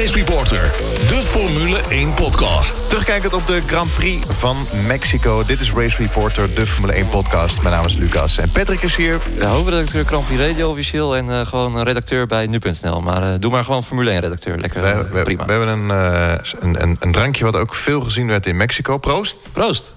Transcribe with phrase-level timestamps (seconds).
[0.00, 0.72] Race Reporter,
[1.08, 2.88] de Formule 1 podcast.
[2.88, 5.44] Terugkijkend op de Grand Prix van Mexico.
[5.44, 7.62] Dit is Race Reporter, de Formule 1 podcast.
[7.62, 9.18] Mijn naam is Lucas en Patrick is hier.
[9.38, 13.00] Ja, hoofdredacteur Grand Prix Radio officieel en uh, gewoon een redacteur bij nu.nl.
[13.00, 14.58] Maar uh, doe maar gewoon Formule 1 redacteur.
[14.58, 15.44] Lekker, we, we, prima.
[15.44, 18.98] We hebben een, uh, een, een, een, drankje wat ook veel gezien werd in Mexico.
[18.98, 19.52] Proost.
[19.52, 19.94] Proost.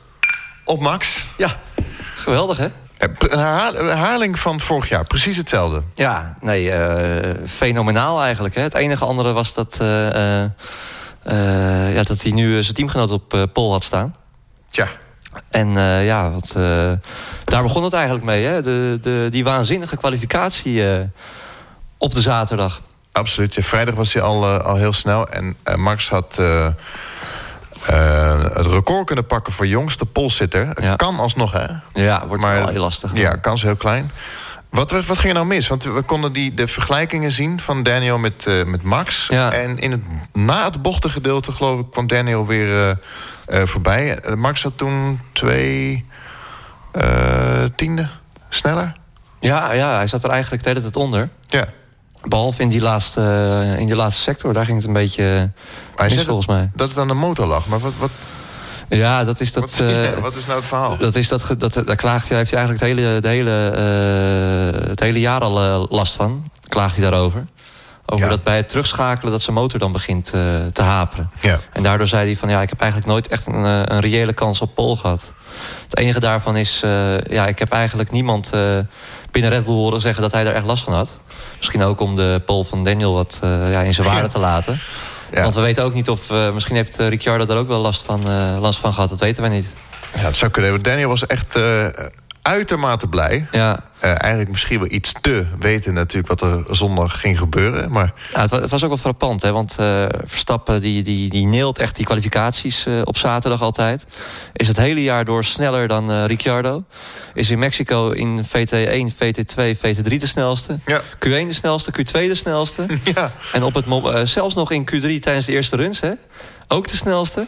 [0.64, 1.26] Op Max.
[1.38, 1.60] Ja,
[2.16, 2.68] geweldig hè?
[3.04, 5.82] Een herhaling van vorig jaar, precies hetzelfde.
[5.94, 8.56] Ja, nee, uh, fenomenaal eigenlijk.
[8.56, 8.62] Hè.
[8.62, 10.46] Het enige andere was dat, uh, uh,
[11.96, 14.16] ja, dat hij nu zijn teamgenoot op pol had staan.
[14.70, 14.88] Tja.
[15.50, 15.70] En
[16.04, 16.52] ja, wat,
[17.44, 18.46] daar begon het eigenlijk mee.
[18.46, 18.62] Hè.
[18.62, 20.84] De, de, die waanzinnige kwalificatie
[21.98, 22.82] op de zaterdag.
[23.12, 23.54] Absoluut.
[23.54, 25.28] Ja, vrijdag was hij al, al heel snel.
[25.28, 26.42] En Max had...
[27.90, 30.82] Uh, het record kunnen pakken voor jongste polsitter.
[30.82, 30.96] Ja.
[30.96, 31.66] Kan alsnog, hè?
[31.94, 33.12] Ja, wordt maar, wel heel lastig.
[33.14, 34.12] Ja, kans heel klein.
[34.70, 35.68] Wat, wat ging er nou mis?
[35.68, 39.28] Want we konden die, de vergelijkingen zien van Daniel met, uh, met Max.
[39.28, 39.52] Ja.
[39.52, 40.02] En in het,
[40.34, 42.90] na het bochtengedeelte, geloof ik, kwam Daniel weer uh,
[43.50, 44.20] uh, voorbij.
[44.36, 46.06] Max had toen twee
[47.76, 48.08] tiende
[48.50, 48.94] sneller.
[49.40, 51.30] Ja, ja, hij zat er eigenlijk de hele tijd onder.
[51.48, 51.68] Ja.
[52.28, 55.52] Behalve in die laatste, in die laatste sector, daar ging het een beetje
[55.96, 56.72] hij mis volgens mij.
[56.76, 57.94] Dat het aan de motor lag, maar wat...
[58.00, 58.10] wat...
[58.90, 59.78] Ja, dat is dat.
[59.78, 60.98] Wat, uh, wat, is nou het verhaal?
[60.98, 63.74] Dat is dat, dat daar klaagt hij, heeft hij eigenlijk het hele, de hele,
[64.82, 66.50] uh, het hele jaar al uh, last van.
[66.68, 67.46] Klaagt hij daarover.
[68.06, 68.32] Over Ja.
[68.32, 70.26] dat bij het terugschakelen dat zijn motor dan begint
[70.74, 71.32] te haperen.
[71.42, 71.60] Ja.
[71.72, 74.62] En daardoor zei hij van ja, ik heb eigenlijk nooit echt een, een reële kans
[74.62, 75.34] op pol gehad.
[75.84, 76.80] Het enige daarvan is,
[77.30, 78.52] ja, ik heb eigenlijk niemand
[79.34, 81.20] binnen Red Bull horen zeggen dat hij er echt last van had.
[81.58, 84.80] Misschien ook om de pol van Daniel wat ja, in zijn waarde te laten.
[85.32, 85.42] Ja.
[85.42, 86.32] Want we weten ook niet of...
[86.32, 88.30] Uh, misschien heeft uh, Ricciardo er ook wel last van,
[88.60, 89.10] last van gehad.
[89.10, 89.74] Dat weten we niet.
[90.16, 90.82] Ja, het zou kunnen.
[90.82, 91.60] Daniel was echt
[92.44, 93.48] uitermate blij.
[93.52, 93.84] Ja.
[94.00, 97.92] eigenlijk misschien wel iets te weten natuurlijk wat er zondag ging gebeuren.
[97.92, 98.14] Maar...
[98.34, 99.42] Ja, het, was, het was ook wel frappant.
[99.42, 99.52] Hè?
[99.52, 99.76] Want
[100.24, 104.06] Verstappen die, die, die neelt echt die kwalificaties op zaterdag altijd.
[104.54, 106.84] Is het hele jaar door sneller dan Ricciardo.
[107.34, 110.80] Is in Mexico in VT1, VT2, VT3 de snelste.
[110.86, 111.02] Ja.
[111.02, 112.86] Q1 de snelste, Q2 de snelste.
[113.16, 113.32] Ja.
[113.54, 116.12] En op het, uh, zelfs nog in Q3 tijdens de eerste runs, hè?
[116.68, 117.48] ook de snelste.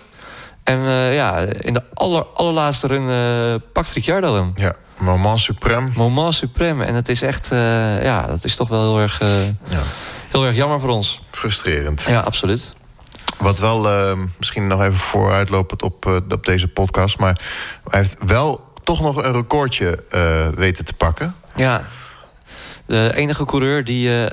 [0.63, 4.51] En uh, ja, in de aller, allerlaatste run uh, pakt Ricciardo hem.
[4.55, 5.91] Ja, moment suprem.
[5.95, 6.81] Moment suprem.
[6.81, 7.47] En het is echt,
[8.01, 9.19] ja, dat is toch wel heel erg,
[9.67, 9.81] ja.
[10.31, 11.21] heel erg jammer voor ons.
[11.31, 12.01] Frustrerend.
[12.01, 12.73] Ja, absoluut.
[13.37, 17.17] Wat wel, misschien nog even vooruitlopend op, op deze podcast...
[17.17, 17.41] maar
[17.89, 19.99] hij heeft wel toch nog een recordje
[20.55, 21.35] weten te pakken.
[21.55, 21.85] Ja,
[22.85, 24.29] de enige coureur die...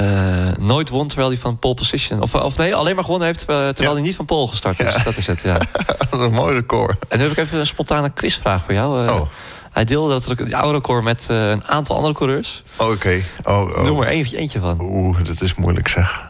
[0.00, 2.22] Uh, uh, nooit won terwijl hij van pole position...
[2.22, 3.92] Of, of nee, alleen maar gewonnen heeft uh, terwijl Ja.
[3.94, 4.92] hij niet van pole gestart is.
[4.94, 5.02] Ja.
[5.02, 5.58] Dat is het, ja.
[6.10, 6.96] dat is een mooi record.
[7.08, 9.04] En nu heb ik even een spontane quizvraag voor jou.
[9.06, 9.28] Uh, Oh.
[9.72, 12.62] Hij deelde dat oude record met een aantal andere coureurs.
[12.76, 13.22] Oh, Oké.
[13.42, 13.84] Oh, oh.
[13.84, 14.80] Noem er eentje, eentje van.
[14.80, 16.22] Oeh, dat is moeilijk zeg.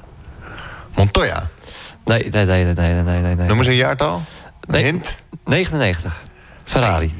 [0.95, 1.49] Montoya.
[2.05, 3.47] Nee, nee, nee, nee, nee, nee, nee.
[3.47, 4.15] Noem eens een jaartal.
[4.15, 4.23] Een
[4.75, 4.83] Nee.
[4.85, 5.17] hint.
[5.45, 6.21] 99.
[6.65, 7.13] Ferrari.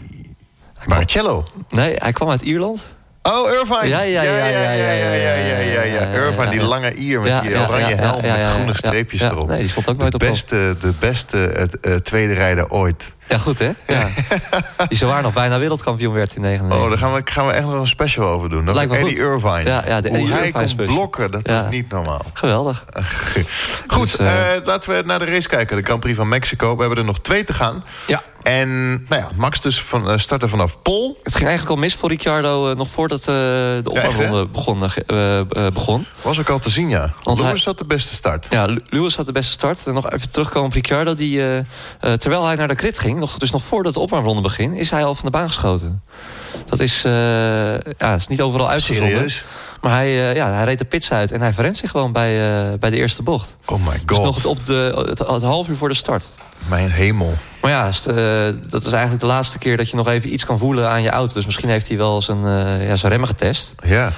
[0.87, 1.45] Marcello.
[1.71, 2.83] Nee, hij kwam uit Ierland.
[3.29, 3.89] Oh, Irvine.
[3.89, 6.13] Ja, ja, ja, ja, ja, ja, ja, ja.
[6.13, 9.49] Irvine, die lange ier met die oranje helm met groene streepjes erop.
[9.49, 10.21] Nee, die stond ook nooit op.
[10.21, 11.69] De beste, de beste
[12.03, 13.13] tweede rijder ooit.
[13.29, 13.71] Ja, goed hè?
[13.87, 14.09] Ja.
[14.89, 16.83] die zowaar nog bijna wereldkampioen werd in 99.
[16.85, 18.65] Oh, daar gaan we, gaan we echt nog een special over doen.
[18.65, 19.25] Dat Lijkt me Eddie goed.
[19.45, 19.71] Irvine.
[19.71, 20.95] Ja, ja, de Hoe Eddie hij Irvine kon special.
[20.95, 21.65] blokken, dat Ja.
[21.65, 22.25] is niet normaal.
[22.33, 22.85] Geweldig.
[23.87, 25.77] Goed, Dus, eh, eh, laten we naar de race kijken.
[25.77, 26.75] De Grand Prix van Mexico.
[26.75, 27.85] We hebben er nog twee te gaan.
[28.07, 28.23] Ja.
[28.43, 31.19] En nou ja, Max dus van, eh, starten vanaf Pol.
[31.23, 34.83] Het ging eigenlijk al mis voor Ricciardo eh, nog voordat eh, de echt, opwarmronde begon,
[35.07, 36.07] eh, eh, begon.
[36.23, 37.11] Was ook al te zien, ja.
[37.23, 38.47] Want hij- had de beste start.
[38.51, 39.87] Ja, Lu- Lewis had de beste start.
[39.87, 41.15] En nog even terugkomen op Ricciardo.
[41.15, 41.65] Die, eh, eh,
[42.19, 44.75] terwijl hij naar de crit ging, nog, dus nog voordat de opwarmronde begin...
[44.75, 46.03] is hij al van de baan geschoten.
[46.67, 47.13] Dat is, eh,
[47.99, 49.15] ja, is niet overal uitgezonden.
[49.15, 49.45] Serieus?
[49.81, 52.63] Maar hij, eh, ja, hij reed de pits uit en hij verremt zich gewoon bij,
[52.73, 53.57] eh, bij de eerste bocht.
[53.67, 54.25] Oh my Dus god.
[54.25, 56.25] nog het, op de, het, het half uur voor de start.
[56.69, 57.35] Mijn hemel.
[57.61, 57.85] Maar ja,
[58.69, 61.11] dat is eigenlijk de laatste keer dat je nog even iets kan voelen aan je
[61.11, 61.35] auto.
[61.35, 62.39] Dus misschien heeft hij wel zijn,
[62.87, 63.75] ja, zijn remmen getest.
[63.85, 64.13] Ja.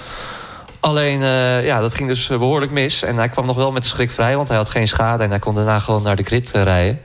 [0.81, 3.03] Alleen, eh, ja, dat ging dus behoorlijk mis.
[3.03, 5.23] En hij kwam nog wel met de schrik vrij, want hij had geen schade...
[5.25, 7.01] en hij kon daarna gewoon naar de grid eh, rijden.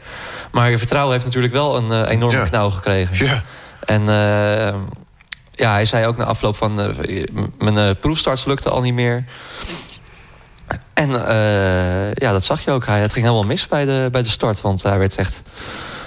[0.51, 2.43] Maar je vertrouwen heeft natuurlijk wel een eh, enorme Ja.
[2.45, 3.25] knauw gekregen.
[3.25, 3.41] Ja.
[3.85, 4.73] En eh,
[5.51, 6.81] ja, hij zei ook na afloop van...
[6.81, 7.25] eh,
[7.59, 9.25] mijn eh, proefstarts lukte al niet meer.
[10.93, 12.85] En eh, ja, dat zag je ook.
[12.85, 14.61] Hij, het ging helemaal mis bij de, bij de start.
[14.61, 15.41] Want hij werd echt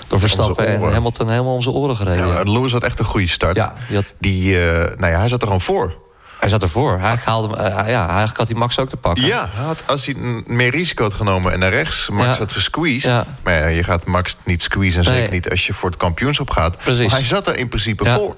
[0.08, 0.92] door Verstappen en.
[0.92, 2.26] Hamilton helemaal om zijn oren gereden.
[2.26, 3.54] ja Ja, Lewis had echt een goede start.
[3.88, 6.02] die had, Die, eh, nou ja, hij zat er gewoon voor.
[6.38, 6.98] Hij zat ervoor.
[6.98, 9.24] Hij haalde, eh, ja, eigenlijk had hij Max ook te pakken.
[9.24, 10.14] Ja, had, als hij
[10.46, 12.38] meer risico had genomen en naar rechts Max Ja.
[12.38, 13.10] had gesqueezed.
[13.10, 13.24] Ja.
[13.42, 15.16] Maar ja, je gaat Max niet squeezen, en Nee.
[15.16, 16.76] zeker niet als je voor het kampioenschap gaat.
[16.78, 17.06] Precies.
[17.06, 18.14] Maar hij zat er in principe Ja.
[18.16, 18.36] voor.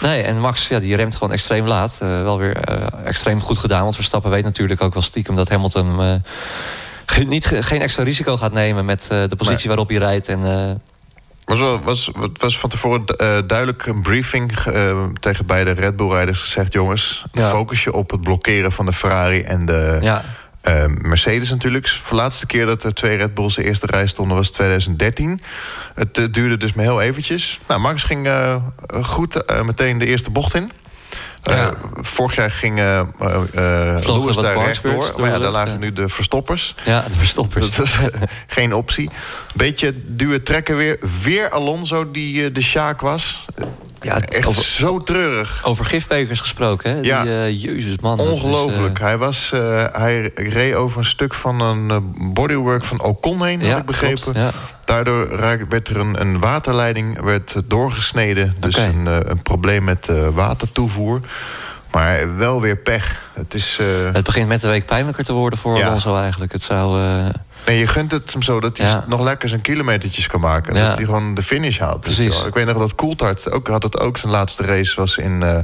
[0.00, 1.98] Nee, en Max ja, die remt gewoon extreem laat.
[2.02, 3.82] Uh, wel weer uh, extreem goed gedaan.
[3.82, 6.14] Want Verstappen weet natuurlijk ook wel stiekem dat Hamilton uh,
[7.06, 10.28] geen, niet, geen extra risico gaat nemen met de positie waarop hij rijdt.
[10.28, 10.40] En,
[11.44, 13.06] was, was, was van tevoren
[13.46, 14.52] duidelijk een briefing
[15.20, 17.48] tegen beide Red Bull-rijders gezegd: jongens, ja.
[17.48, 19.98] focus je op het blokkeren van de Ferrari en de.
[20.00, 20.24] Ja.
[20.68, 21.98] Uh, Mercedes natuurlijk.
[22.08, 25.40] De laatste keer dat er twee Red Bulls de eerste rij stonden was 2013.
[25.94, 27.60] Het duurde dus maar heel eventjes.
[27.68, 28.28] Nou, Max ging
[29.02, 30.70] goed meteen de eerste bocht in.
[31.42, 31.72] Ja.
[31.94, 35.14] vorig jaar ging Lewis daar rechtdoor.
[35.18, 36.74] Maar ja, daar lagen nu de verstoppers.
[36.84, 37.76] Ja, de verstoppers.
[37.76, 37.98] Dat is
[38.46, 39.10] geen optie.
[39.54, 40.98] Beetje duwen trekken weer.
[41.22, 43.44] Weer Alonso die de Sjaak was.
[44.02, 45.60] Ja, echt over, zo treurig.
[45.64, 47.00] Over gifbekers gesproken, hè?
[47.00, 47.22] Ja.
[47.22, 48.20] Die, uh, jezus, man.
[48.20, 48.94] Ongelooflijk.
[48.94, 49.06] Is, uh...
[49.06, 53.68] Hij, was, uh, hij reed over een stuk van een bodywork van Ocon heen, ja,
[53.68, 54.22] had ik begrepen.
[54.22, 54.50] Klopt, ja.
[54.84, 55.38] Daardoor
[55.68, 58.56] werd er een, een, waterleiding werd doorgesneden.
[58.60, 58.88] Dus okay.
[58.88, 61.20] een, een, probleem met watertoevoer.
[61.90, 63.30] Maar wel weer pech.
[63.34, 63.78] Het, is,
[64.12, 65.86] het begint met de week pijnlijker te worden voor ja.
[65.86, 66.52] Alonso eigenlijk.
[66.52, 67.00] Het zou...
[67.66, 69.04] Nee, je gunt het hem zo dat hij ja.
[69.06, 70.74] nog lekker zijn kilometertjes kan maken.
[70.74, 70.86] Ja.
[70.86, 72.00] Dat hij gewoon de finish haalt.
[72.00, 72.44] Precies.
[72.44, 75.58] Ik weet nog dat Coulthard ook, had het ook zijn laatste race was in uh,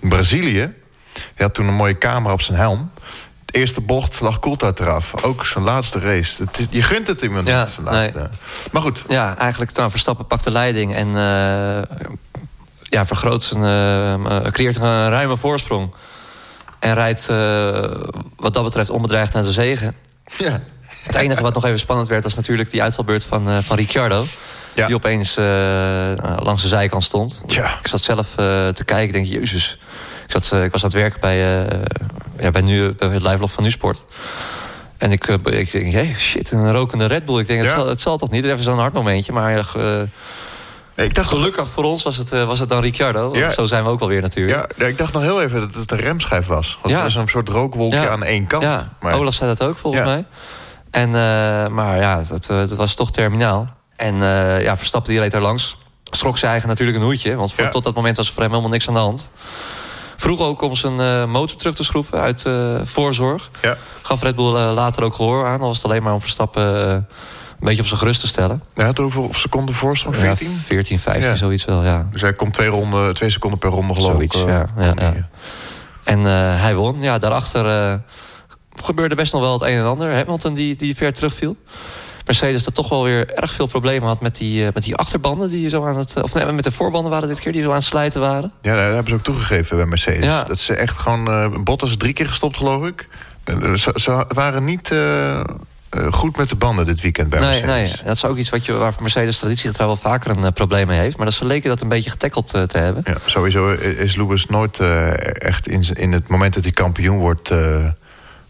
[0.00, 0.72] Brazilië.
[1.12, 2.90] Hij had toen een mooie camera op zijn helm.
[3.44, 5.24] De eerste bocht lag Coulthard eraf.
[5.24, 6.44] Ook zijn laatste race.
[6.52, 8.18] Is, je gunt het iemand ja, zijn laatste.
[8.18, 8.28] Nee.
[8.72, 9.02] Maar goed.
[9.08, 12.04] Ja, eigenlijk nou, Verstappen pakt de leiding en uh,
[12.82, 13.62] ja, vergroot zijn,
[14.22, 15.94] uh, creëert een ruime voorsprong.
[16.78, 17.26] En rijdt
[18.36, 19.94] wat dat betreft onbedreigd naar de zegen.
[20.36, 20.60] Ja.
[21.02, 22.24] Het enige wat nog even spannend werd...
[22.24, 24.24] was natuurlijk die uitvalbeurt van, uh, van Ricciardo.
[24.74, 24.86] Ja.
[24.86, 25.44] Die opeens uh,
[26.36, 27.42] langs de zijkant stond.
[27.46, 27.78] Ja.
[27.80, 29.78] Ik zat zelf uh, te kijken, ik denk, jezus.
[30.26, 31.38] Ik, zat, ik was aan het werk bij,
[32.38, 34.02] ja, bij, nu, bij het live van Nusport.
[34.96, 37.38] En ik, ik denk, hey, shit, een rokende Red Bull.
[37.38, 37.66] Ik denk, ja.
[37.66, 38.44] het, zal, het zal toch niet?
[38.44, 39.72] Even zo'n hard momentje, maar...
[40.94, 43.30] Ik dacht Gelukkig voor ons was het, was het dan Ricciardo.
[43.32, 43.50] Ja.
[43.50, 44.74] Zo zijn we ook alweer natuurlijk.
[44.78, 46.78] Ja, ik dacht nog heel even dat het een remschijf was.
[46.82, 47.00] Want ja.
[47.00, 48.62] het is een soort rookwolkje aan één kant.
[48.62, 48.92] Ja.
[49.00, 49.14] Maar...
[49.14, 50.24] Olaf zei dat ook volgens mij.
[50.92, 51.14] En, uh,
[51.66, 53.68] maar ja, dat, dat, was toch terminaal.
[53.96, 55.76] En uh, ja, Verstappen die reed daar langs.
[56.10, 57.34] Schrok zijn eigen natuurlijk een hoedje.
[57.34, 57.70] Want voor, ja.
[57.70, 59.30] tot dat moment was er voor hem helemaal niks aan de hand.
[60.16, 62.44] Vroeg ook om zijn uh, motor terug te schroeven uit
[62.88, 63.50] voorzorg.
[63.62, 63.76] Ja.
[64.02, 65.60] Gaf Red Bull later ook gehoor aan.
[65.60, 67.06] Al was het alleen maar om Verstappen een
[67.58, 68.62] beetje op zijn gerust te stellen.
[68.74, 70.16] Ja, het hoeveel seconden voorsprong?
[70.16, 70.50] 14?
[70.50, 71.36] Ja, 14, 15, ja.
[71.36, 72.08] zoiets wel, ja.
[72.10, 74.48] Dus hij komt twee, ronde, twee seconden per ronde geloof zoiets, ik.
[74.48, 75.14] ja, ja.
[76.04, 76.20] En
[76.58, 77.00] hij won.
[77.00, 78.00] Ja, daarachter
[78.82, 80.14] gebeurde best nog wel het een en ander.
[80.14, 81.56] Hamilton die, die ver terugviel.
[82.26, 85.48] Mercedes dat toch wel weer erg veel problemen had met die, uh, met die achterbanden
[85.48, 86.22] die zo aan het.
[86.22, 88.52] Of nee, met de voorbanden waren dit keer die zo aan het slijten waren.
[88.62, 90.24] Ja, dat hebben ze ook toegegeven bij Mercedes.
[90.24, 90.44] Ja.
[90.44, 91.28] Dat ze echt gewoon.
[91.28, 93.08] Uh, Bottas drie keer gestopt, geloof ik.
[93.74, 94.90] Ze, ze waren niet.
[94.90, 95.40] Uh,
[96.10, 97.94] goed met de banden dit weekend bij nee, Mercedes.
[97.94, 100.86] Nee, dat is ook iets wat je, waar Mercedes traditiegetrouw wel vaker een uh, probleem
[100.86, 101.16] mee heeft.
[101.16, 103.02] Maar dat ze leken dat een beetje getackeld te hebben.
[103.06, 104.78] Ja, sowieso is Lewis nooit
[105.38, 107.50] echt in, in het moment dat hij kampioen wordt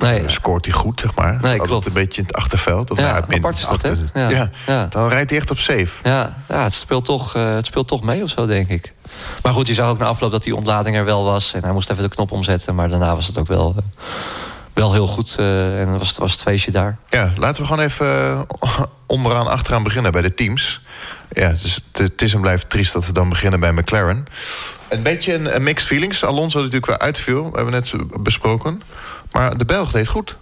[0.02, 0.22] nee.
[0.26, 1.38] scoort hij goed, zeg maar.
[1.43, 1.87] Nee, klopt.
[1.87, 2.90] een beetje in het achterveld.
[2.90, 3.93] Of ja, nou, apart is dat, hè?
[4.14, 4.28] Ja.
[4.31, 4.50] Ja.
[4.66, 4.87] ja.
[4.87, 5.88] Dan rijdt hij echt op safe.
[6.02, 8.93] Ja, ja het, speelt toch, uh, het speelt toch mee of zo, denk ik.
[9.43, 11.54] Maar goed, je zag ook na afloop dat die ontlading er wel was.
[11.54, 12.75] En hij moest even de knop omzetten.
[12.75, 13.82] Maar daarna was het ook wel, uh,
[14.72, 15.37] wel heel goed.
[15.40, 16.96] Uh, en was, was het feestje daar.
[17.10, 18.46] Ja, laten we gewoon even
[19.06, 20.81] onderaan, achteraan beginnen bij de teams.
[21.31, 24.25] Ja, dus het is en blijft triest dat we dan beginnen bij McLaren.
[24.88, 26.25] Een beetje een, een mixed feelings.
[26.25, 28.82] Alonso natuurlijk wel uitviel, we hebben net besproken.
[29.32, 30.37] Maar de Belg deed goed.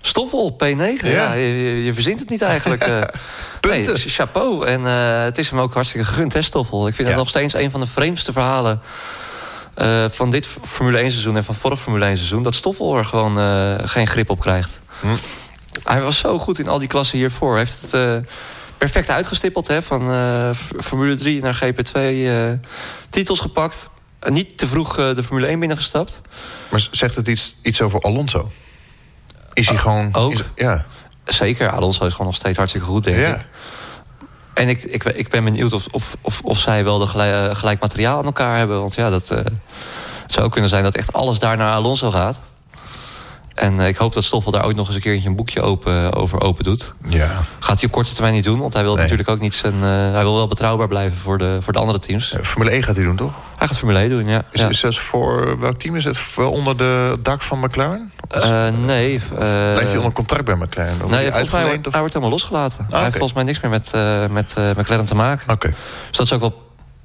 [0.00, 0.66] Stoffel, P9.
[0.66, 0.96] Ja.
[1.02, 2.88] ja je, je, verzint het niet eigenlijk.
[2.88, 2.98] uh,
[3.60, 3.94] Punten.
[3.94, 4.66] Nee, chapeau.
[4.66, 6.86] En uh, het is hem ook hartstikke gegund, hè, Stoffel.
[6.86, 7.14] Ik vind ja.
[7.14, 8.80] het nog steeds een van de vreemdste verhalen...
[9.76, 12.42] Uh, van dit Formule 1 seizoen en van vorig Formule 1 seizoen...
[12.42, 13.36] dat Stoffel er gewoon
[13.88, 14.78] geen grip op krijgt.
[15.00, 15.06] Hm.
[15.84, 17.50] Hij was zo goed in al die klassen hiervoor.
[17.50, 18.24] Hij heeft het
[18.78, 19.66] perfect uitgestippeld.
[19.66, 20.02] Hè, van
[20.80, 22.00] Formule 3 naar GP2
[23.10, 23.90] titels gepakt
[24.28, 26.20] niet te vroeg de Formule 1 binnengestapt.
[26.68, 28.50] Maar zegt het iets, iets over Alonso?
[29.52, 30.14] Is hij gewoon...
[30.14, 30.32] Ook.
[30.32, 30.84] Is, ja.
[31.24, 33.34] Zeker, Alonso is gewoon nog steeds hartstikke goed, denk ja.
[33.34, 33.44] ik.
[34.54, 37.80] En ik, ik, ik ben benieuwd of, of, of, of zij wel de gelijk, gelijk,
[37.80, 38.80] materiaal aan elkaar hebben.
[38.80, 39.38] Want ja, dat uh,
[40.22, 42.40] het zou kunnen zijn dat echt alles daar naar Alonso gaat.
[43.54, 46.12] En uh, ik hoop dat Stoffel daar ook nog eens een keertje een boekje open,
[46.12, 46.94] over open doet.
[47.08, 47.44] Ja.
[47.58, 49.02] Gaat hij op korte termijn niet doen, want hij wil nee.
[49.02, 49.74] natuurlijk ook niet zijn.
[49.74, 52.34] Uh, hij wil wel betrouwbaar blijven voor de, voor de andere teams.
[52.42, 53.32] Formule 1 gaat hij doen, toch?
[53.62, 54.44] Hij gaat Formule 1 doen, ja.
[54.50, 54.68] Is, ja.
[54.68, 56.18] is dat voor welk team is het?
[56.36, 58.12] Wel onder de dak van McLaren?
[58.36, 59.20] Uh, nee.
[59.28, 61.02] Blijft hij onder contract bij McLaren?
[61.04, 62.84] Of nee, volgens mij, wordt, hij wordt helemaal losgelaten.
[62.84, 63.92] Ah, hij heeft volgens mij niks meer met,
[64.30, 65.42] met McLaren te maken.
[65.42, 65.52] Oké.
[65.52, 65.70] Okay.
[66.08, 66.62] Dus dat is ook wel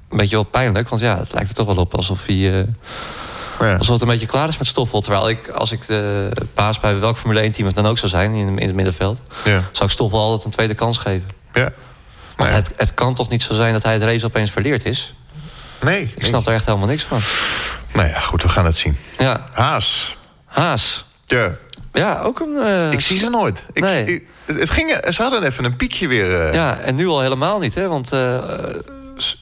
[0.08, 0.88] een beetje wel pijnlijk.
[0.88, 2.66] Want ja, het lijkt er toch wel op alsof hij
[3.60, 3.76] ja.
[3.76, 5.00] Alsof het een beetje klaar is met Stoffel.
[5.00, 8.10] Terwijl ik, als ik de baas bij welk Formule 1 team het dan ook zou
[8.10, 8.32] zijn...
[8.32, 9.62] in, in het middenveld, ja.
[9.72, 11.28] zou ik Stoffel altijd een tweede kans geven.
[11.52, 11.72] Ja.
[12.36, 15.14] Want het, het kan toch niet zo zijn dat hij het race opeens verleerd is?
[15.80, 16.12] Nee.
[16.16, 17.20] Ik snap daar echt helemaal niks van.
[17.92, 18.96] Nou ja, goed, we gaan het zien.
[19.18, 19.46] Ja.
[19.52, 20.16] Haas.
[20.44, 21.04] Haas.
[21.26, 21.50] Ja.
[21.92, 22.56] Ja, ook een...
[22.58, 23.64] Uh, ik zie ze nooit.
[23.72, 24.04] Ik, nee.
[24.04, 26.46] ik, het ging, ze hadden even een piekje weer.
[26.46, 26.54] Uh...
[26.54, 27.88] Ja, en nu al helemaal niet, hè?
[27.88, 28.38] Want uh,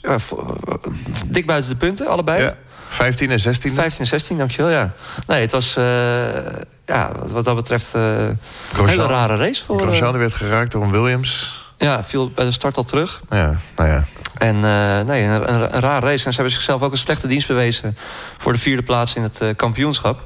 [0.02, 0.16] ja,
[1.26, 2.43] dik buiten de punten, allebei.
[2.43, 2.55] Ja.
[2.88, 3.75] 15 en 16.
[3.75, 4.93] 15 en 16, dankjewel, ja.
[5.26, 5.75] Nee, het was,
[6.85, 8.38] ja, wat, wat, dat betreft, een
[8.73, 9.81] hele rare race voor...
[9.81, 11.56] Grosjean werd geraakt door een Williams.
[11.78, 13.21] Ja, viel bij de start al terug.
[13.30, 14.04] Ja, nou ja.
[14.38, 16.25] En uh, nee, een, een, een raar race.
[16.25, 17.97] En ze hebben zichzelf ook een slechte dienst bewezen...
[18.38, 20.21] voor de vierde plaats in het uh, kampioenschap.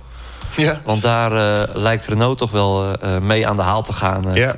[0.57, 0.81] Ja.
[0.85, 4.35] Want daar uh, lijkt Renault toch wel mee aan de haal te gaan.
[4.35, 4.55] ja.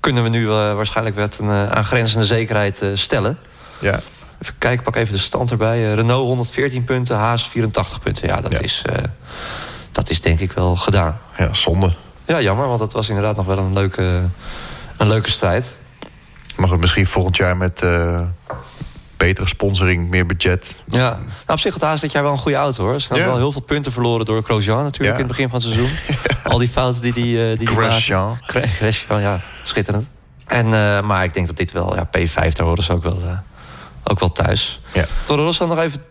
[0.00, 3.38] Kunnen we nu waarschijnlijk met een aangrenzende zekerheid stellen.
[3.78, 4.00] Ja.
[4.42, 5.92] Even kijken, pak even de stand erbij.
[5.94, 8.28] Renault 114 punten, Haas 84 punten.
[8.28, 8.60] Ja, dat, Ja.
[8.60, 8.82] Is,
[9.92, 11.18] dat is denk ik wel gedaan.
[11.38, 11.92] Ja, zonde.
[12.26, 14.22] Ja, jammer, want het was inderdaad nog wel een leuke,
[14.96, 15.76] een leuke strijd.
[16.56, 18.20] Maar goed, misschien volgend jaar met eh,
[19.16, 20.74] betere sponsoring, meer budget.
[20.86, 23.00] Ja, nou, op zich had Haas dit jaar wel een goede auto hoor.
[23.00, 23.30] Ze hebben Ja.
[23.32, 25.22] wel heel veel punten verloren door Grosjean natuurlijk Ja.
[25.22, 25.96] in het begin van het seizoen.
[26.52, 28.38] Al die fouten die die, eh, die, Grosjean.
[28.46, 30.08] Grosjean, ja, schitterend.
[30.46, 33.18] En, eh, maar ik denk dat dit wel, ja, P5, daar horen ze ook wel,
[34.04, 34.80] ook wel thuis.
[34.92, 35.04] Ja.
[35.26, 36.02] Toro Rosso nog even.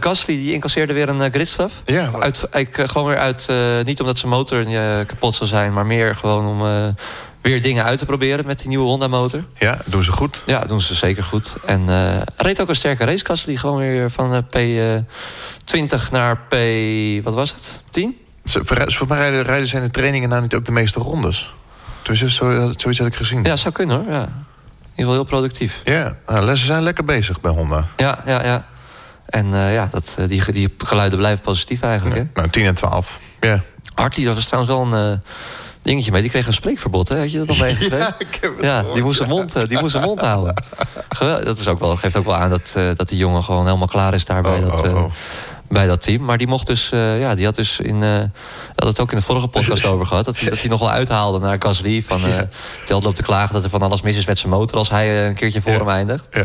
[0.00, 1.82] Gasly die incasseerde weer een uh, gridstraf.
[1.84, 3.48] Ja, Uit, ik, gewoon weer uit,
[3.84, 4.64] niet omdat zijn motor
[5.06, 6.94] kapot zou zijn, maar meer gewoon om
[7.40, 9.44] weer dingen uit te proberen met die nieuwe Honda motor.
[9.58, 10.42] ja, doen ze goed.
[10.46, 11.56] Ja, doen ze zeker goed.
[11.64, 14.98] En eh reed ook een sterke race, die gewoon weer van eh,
[15.68, 16.54] P20 naar P...
[17.24, 17.84] wat was het?
[17.90, 18.16] 10?
[18.44, 21.54] Ze, voor mij rijden, rijden zijn de trainingen nou niet ook de meeste rondes.
[22.02, 23.42] Dus zo, zoiets had ik gezien.
[23.42, 24.12] Ja, zou kunnen hoor.
[24.12, 24.22] Ja.
[24.22, 25.80] In ieder geval heel productief.
[25.84, 27.84] Ja, nou, zijn lekker bezig bij Honda.
[27.96, 28.66] Ja, ja, ja.
[29.28, 32.16] En eh, ja, dat, eh, die, die geluiden blijven positief eigenlijk.
[32.16, 32.24] Hè?
[32.34, 33.18] Nou, 10 en 12.
[33.40, 33.62] Ja.
[33.94, 35.18] Hartley, dat was trouwens wel een eh,
[35.88, 36.20] dingetje mee.
[36.22, 37.18] Die kreeg een spreekverbod, hè?
[37.18, 37.98] Had je dat nog meegekregen?
[37.98, 39.34] Ja, ik heb het Ja, gehoord, die moest zijn ja.
[39.34, 40.62] mond, eh, die moest zijn mond houden.
[41.08, 41.44] Geweldig.
[41.44, 43.86] Dat is ook wel, geeft ook wel aan dat, eh, dat die jongen gewoon helemaal
[43.86, 45.10] klaar is daar bij, Oh, dat, oh, eh, oh.
[45.68, 46.24] bij dat team.
[46.24, 48.02] Maar die mocht dus, ja, die had dus in.
[48.02, 48.18] eh
[48.76, 50.24] had het ook in de vorige podcast over gehad.
[50.24, 52.02] Dat hij, dat hij nog wel uithaalde naar Gasly.
[52.02, 52.38] Van, eh
[52.84, 55.26] Tel loopt te klagen dat er van alles mis is met zijn motor als hij
[55.26, 55.78] een keertje voor Ja.
[55.78, 56.24] hem eindigt.
[56.30, 56.44] Ja.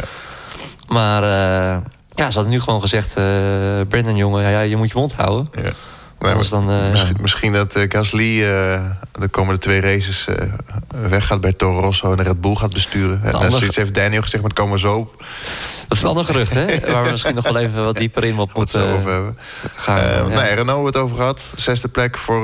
[0.87, 1.23] Maar
[2.15, 3.13] ja, ze hadden nu gewoon gezegd:
[3.89, 5.49] Brendan, jongen, ja, ja, je moet je mond houden.
[6.23, 10.25] Dan, eh, misschien, misschien dat eh, Gasly eh, de komende twee races
[11.09, 13.21] weggaat bij Toro Rosso en de Red Bull gaat besturen.
[13.23, 15.23] En zoiets heeft Daniel gezegd, maar het komen zo op.
[15.87, 16.65] Dat is een ander gerucht, hè?
[16.93, 19.37] Waar we misschien nog wel even wat dieper in op Wat moeten over hebben.
[19.75, 20.29] gaan.
[20.29, 20.41] Ja.
[20.41, 21.41] Nee, Renault het over gehad.
[21.55, 22.43] Zesde plek voor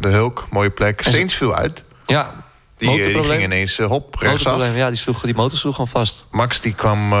[0.00, 0.46] de Hulk.
[0.50, 1.02] Mooie plek.
[1.02, 1.84] Saints viel uit.
[2.04, 2.34] ja,
[2.76, 4.76] Die, ging ineens hop, rechtsaf.
[4.76, 6.26] Ja, die, sloeg, die motor sloeg gewoon vast.
[6.30, 7.14] Max die kwam,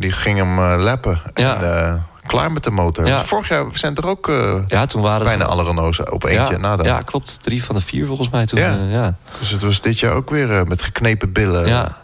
[0.00, 1.20] die ging hem lappen.
[1.34, 1.62] Ja.
[1.62, 3.06] En, klaar met de motor.
[3.06, 3.24] Ja.
[3.24, 5.52] Vorig jaar zijn er ook eh, Ja, toen waren bijna het...
[5.52, 7.42] alle Renaults op eentje ja, de- ja, klopt.
[7.42, 8.58] Drie van de vier volgens mij toen.
[8.60, 8.76] Ja.
[8.78, 9.14] eh, ja.
[9.38, 11.66] Dus het was dit jaar ook weer eh, met geknepen billen.
[11.66, 11.96] ja.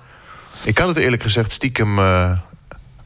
[0.62, 1.98] Ik had het eerlijk gezegd stiekem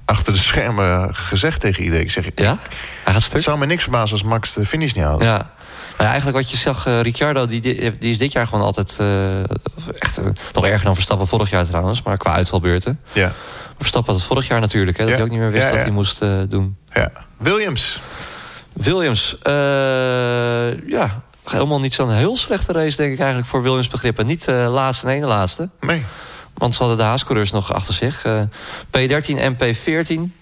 [0.05, 2.05] achter de schermen gezegd tegen iedereen.
[2.05, 2.59] Ik zeg, Ja?
[3.05, 5.25] Hij gaat het zou me niks verbazen als Max de finish niet haalde.
[5.25, 5.51] Ja.
[5.99, 8.97] Ja, eigenlijk wat je zag, eh, Ricciardo, die, die, is dit jaar gewoon altijd...
[9.00, 9.40] eh,
[9.99, 13.00] echt eh, nog erger dan Verstappen vorig jaar trouwens, maar qua uitvalbeurten.
[13.12, 13.33] Ja.
[13.78, 15.90] Verstappen had het vorig jaar natuurlijk, hè, dat hij ook niet meer wist wat hij
[15.90, 16.76] moest eh, doen.
[16.93, 17.11] ja.
[17.37, 17.99] Williams.
[18.73, 19.52] Williams, eh,
[20.88, 24.26] ja, helemaal niet zo'n heel slechte race denk ik eigenlijk voor Williams begrippen.
[24.26, 25.69] Niet eh laatste en ene laatste.
[25.81, 26.05] Nee.
[26.55, 28.25] Want ze hadden de Haascoureurs nog achter zich.
[28.25, 28.43] Eh,
[28.87, 30.37] P13 en P14.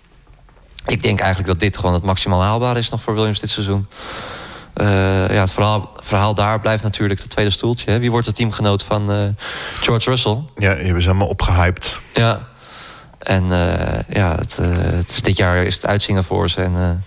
[0.86, 3.88] Ik denk eigenlijk dat dit gewoon het maximaal haalbaar is nog voor Williams dit seizoen.
[4.76, 4.87] Eh,
[5.35, 7.90] ja, het verhaal, verhaal daar blijft natuurlijk het tweede stoeltje.
[7.90, 7.99] Hè.
[7.99, 9.18] Wie wordt de teamgenoot van eh,
[9.80, 10.42] George Russell?
[10.54, 11.97] Ja, die hebben ze helemaal opgehyped.
[12.14, 12.47] Ja.
[13.18, 16.61] En eh, ja, het, het dit jaar is het uitzingen voor ze.
[16.62, 17.04] En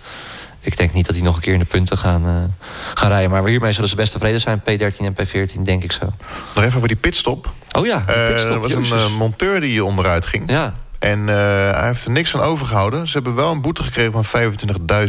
[0.59, 2.55] ik denk niet dat die nog een keer in de punten gaan,
[2.93, 3.29] gaan rijden.
[3.29, 4.59] Maar hiermee zullen ze best tevreden zijn.
[4.59, 6.13] P13 en P14, denk ik zo.
[6.55, 7.51] Nog even over die pitstop.
[7.71, 10.51] Oh ja, pitstop, er was een monteur die onderuit ging.
[10.51, 11.35] Ja, En eh,
[11.71, 13.07] hij heeft er niks van overgehouden.
[13.07, 14.25] Ze hebben wel een boete gekregen van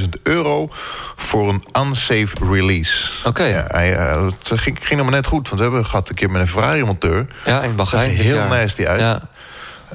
[0.00, 0.68] 25.000 euro
[1.16, 3.11] voor een unsafe release.
[3.25, 3.44] Oké.
[3.44, 6.14] Ja, hij, eh, het ging, ging nog maar net goed, want we hebben gehad een
[6.14, 7.26] keer met een Ferrari-monteur.
[7.44, 8.11] ja in Bahrein.
[8.11, 8.49] Heel jaar.
[8.49, 9.00] nasty uit.
[9.00, 9.20] Ja,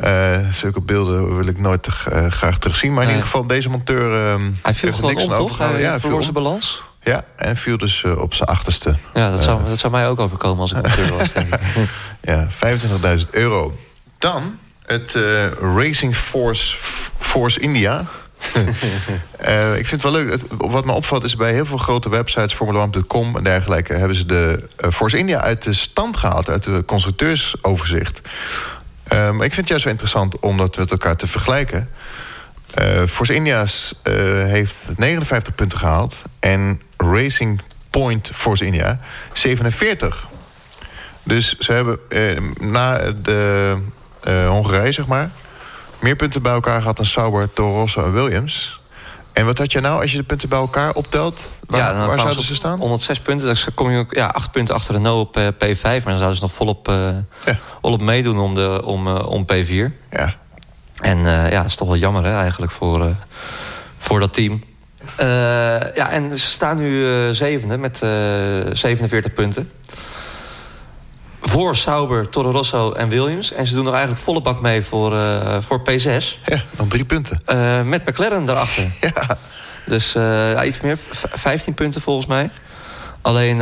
[0.02, 1.92] Eh, zulke beelden wil ik nooit te-
[2.32, 2.94] graag terugzien.
[2.94, 4.12] Maar in ieder geval, deze monteur.
[4.62, 5.58] hij viel heeft gewoon niks om, toch?
[5.58, 6.84] Hij Ja, verloor zijn balans.
[7.04, 8.96] Ja, en viel dus op zijn achterste.
[9.14, 11.60] Ja, dat zou, dat zou mij ook overkomen als ik monteur was, denk ik.
[12.32, 12.48] Ja,
[13.18, 13.74] 25.000 euro.
[14.18, 16.77] Dan het eh, Racing Force,
[17.20, 18.06] Force India.
[19.38, 20.42] Eh, ik vind het wel leuk.
[20.58, 24.68] Wat me opvalt is bij heel veel grote websites, Formula1.com en dergelijke, hebben ze de
[24.75, 28.22] eh, Force India uit de stand gehaald, uit de constructeursoverzicht.
[29.10, 31.89] Maar ik vind het juist wel interessant om dat met elkaar te vergelijken.
[33.08, 34.00] Force India's
[34.46, 39.00] heeft 59 punten gehaald en Racing Point Force India
[39.34, 40.27] 47.
[41.24, 42.00] Dus ze hebben
[42.60, 43.77] na de
[44.48, 45.29] Hongarije, zeg maar...
[46.00, 48.79] meer punten bij elkaar gehad dan Sauber, Toro Rosso en Williams.
[49.36, 51.50] En wat had je nou als je de punten bij elkaar optelt?
[51.65, 52.79] Waar, ja, waar zouden ze staan?
[52.79, 53.48] 106 punten.
[53.48, 55.82] Dus kom je ja, 8 punten achter de No op uh, P5.
[55.82, 56.96] Maar dan zouden ze nog volop, uh,
[57.46, 57.58] ja.
[57.82, 59.67] volop meedoen om, de, om, uh, om P4.
[60.12, 60.36] Ja.
[61.01, 63.15] En ja, dat is toch wel jammer hè, eigenlijk voor,
[63.98, 64.63] voor dat team.
[65.96, 67.98] ja, en ze staan nu zevende met
[68.77, 69.72] 47 punten
[71.50, 73.52] voor Sauber, Toro Rosso en Williams.
[73.52, 76.40] En ze doen nog eigenlijk volle bak mee voor, uh, voor P6.
[76.46, 77.42] Ja, dan drie punten.
[77.54, 78.92] Uh, met McLaren daarachter.
[79.02, 79.38] ja.
[79.86, 80.98] Dus uh, ja, iets meer,
[81.34, 82.52] 15 punten volgens mij.
[83.22, 83.58] Alleen,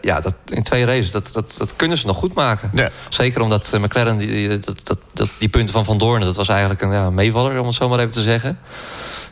[0.00, 2.70] ja, dat, in twee races, dat, dat, dat kunnen ze nog goed maken.
[2.74, 2.90] Ja.
[3.08, 6.20] Zeker omdat McLaren, die, dat, dat, dat, die punten van Van Doorn...
[6.20, 8.58] dat was eigenlijk een ja, meevaller, om het zo maar even te zeggen.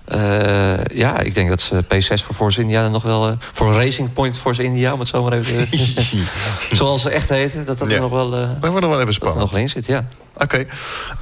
[0.09, 3.29] Uh, ja, ik denk dat ze P6 voor Force India nog wel...
[3.29, 6.25] Uh, voor Racing Point Force India, om het zo maar even te
[6.77, 8.41] Zoals ze echt heten, dat dat er nog wel...
[8.41, 9.41] Uh, wordt nog wel even spannend.
[9.41, 10.09] nog in zit, ja.
[10.35, 10.67] Oké.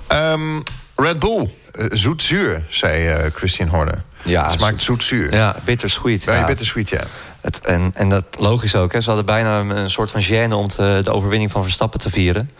[0.09, 0.33] Okay.
[0.33, 0.62] Um,
[0.97, 1.50] Red Bull,
[1.91, 4.03] zoet-zuur, zei Christian Horner.
[4.23, 5.35] Ja, het smaakt zoet-zuur.
[5.35, 6.25] Ja, bittersweet.
[6.25, 6.47] Ja, ja.
[6.47, 7.03] bittersweet, ja.
[7.41, 8.93] Het, en, en dat logisch ook.
[8.93, 9.00] Hè.
[9.00, 12.50] Ze hadden bijna een soort van gêne om te, de overwinning van Verstappen te vieren.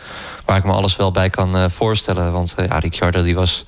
[0.45, 2.33] Waar ik me alles wel bij kan voorstellen.
[2.33, 3.65] Want ja, Ricciardo die was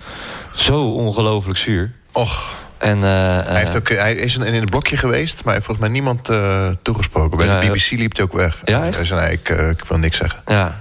[0.55, 1.93] zo ongelooflijk zuur.
[2.17, 2.55] Och.
[2.79, 5.87] En, uh, hij, heeft ook, hij is in een blokje geweest, maar hij heeft volgens
[5.87, 7.39] mij niemand uh, toegesproken.
[7.39, 8.61] Bij de BBC liep hij ook weg.
[8.65, 10.43] Ja, hij zei, nee, ik, ik, wil niks zeggen.
[10.47, 10.81] Ja,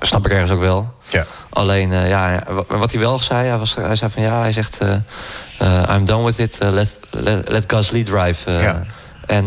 [0.00, 0.94] snap ik ergens ook wel.
[1.08, 1.24] Ja.
[1.48, 4.78] Alleen, ja, wat hij wel zei, hij, was, hij zei van ja, hij zegt...
[5.90, 8.50] I'm done with it, let, let, let Gasly drive.
[8.50, 8.82] ja.
[9.26, 9.46] En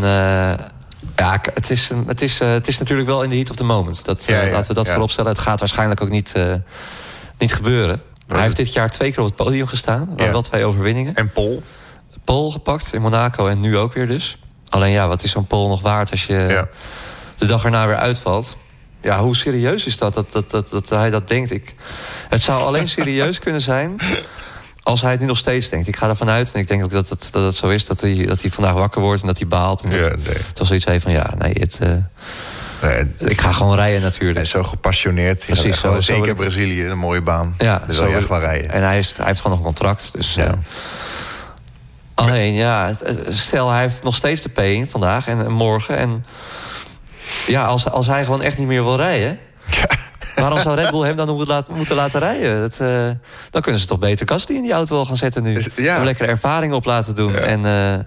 [1.15, 4.05] ja, het is, het, is, het is natuurlijk wel in de heat of the moment.
[4.05, 5.31] Dat, ja, laten we dat vooropstellen.
[5.31, 6.33] Het gaat waarschijnlijk ook niet,
[7.37, 8.01] niet gebeuren.
[8.35, 10.13] Hij heeft dit jaar twee keer op het podium gestaan.
[10.17, 10.31] Ja.
[10.31, 11.15] Wel twee overwinningen.
[11.15, 11.63] En Pol?
[12.23, 14.39] Pol gepakt in Monaco en nu ook weer dus.
[14.69, 16.67] Alleen ja, wat is zo'n Pol nog waard als je ja.
[17.37, 18.57] de dag erna weer uitvalt?
[19.01, 21.51] Ja, hoe serieus is dat, dat, dat, dat, dat hij dat denkt?
[21.51, 21.75] Ik,
[22.29, 23.99] het zou alleen serieus kunnen zijn
[24.83, 25.87] als hij het nu nog steeds denkt.
[25.87, 27.85] Ik ga ervan uit en ik denk ook dat het, dat het zo is...
[27.85, 29.81] dat hij, dat hij vandaag wakker wordt en dat hij baalt.
[29.81, 30.37] En dat, ja, nee.
[30.47, 31.79] het was zoiets heeft van, ja, nee, het...
[31.83, 31.95] Uh,
[33.17, 34.39] Ik ga gewoon rijden natuurlijk.
[34.39, 35.45] Is zo gepassioneerd.
[35.45, 37.55] Precies, zo, zeker zo Brazilië, een mooie baan.
[37.57, 38.71] Ja, dus wil je echt wel rijden.
[38.71, 40.09] En hij, is, hij heeft gewoon nog een contract.
[40.13, 40.45] Dus, ja.
[40.45, 40.51] Uh,
[42.13, 42.91] alleen, ja,
[43.29, 44.49] stel hij heeft nog steeds de
[44.85, 45.97] P1 vandaag en, en morgen.
[45.97, 46.25] En
[47.47, 49.39] ja, als, als hij gewoon echt niet meer wil rijden...
[49.71, 49.87] Ja.
[50.39, 52.61] Waarom zou Red Bull hem dan laten, moeten laten rijden?
[52.61, 53.09] Dat, uh,
[53.49, 55.65] dan kunnen ze toch beter Gasly in die auto wel gaan zetten nu.
[55.75, 55.97] Ja.
[55.97, 57.31] Om lekker ervaring op laten doen.
[57.31, 57.37] Ja.
[57.39, 57.99] En uh,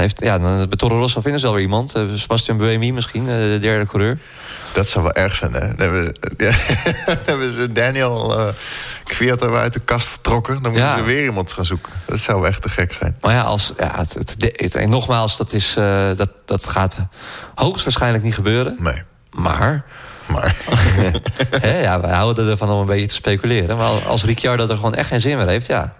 [0.00, 1.96] heeft, ja, dan, bij Toro Rosso vinden ze wel weer iemand.
[1.96, 4.18] Uh, Sebastian Buemi misschien, de derde coureur.
[4.72, 5.60] Dat zou wel erg zijn, hè?
[5.60, 6.04] Dan hebben,
[6.46, 6.52] ja,
[7.06, 8.46] dan hebben ze Daniel uh,
[9.04, 10.62] Kviat uit de kast getrokken.
[10.62, 10.96] Dan moeten Ja.
[10.96, 11.92] ze weer iemand gaan zoeken.
[12.06, 13.16] Dat zou echt te gek zijn.
[13.20, 16.98] Maar ja, als, ja het, het, het- en nogmaals, dat, is, uh, dat, dat gaat
[17.54, 18.76] hoogstwaarschijnlijk niet gebeuren.
[18.78, 19.84] Nee, Maar,
[20.28, 20.56] maar...
[21.60, 23.76] hè, ja, wij houden ervan om een beetje te speculeren.
[23.76, 25.94] Maar als- Ricciardo er gewoon echt geen zin meer heeft, ja.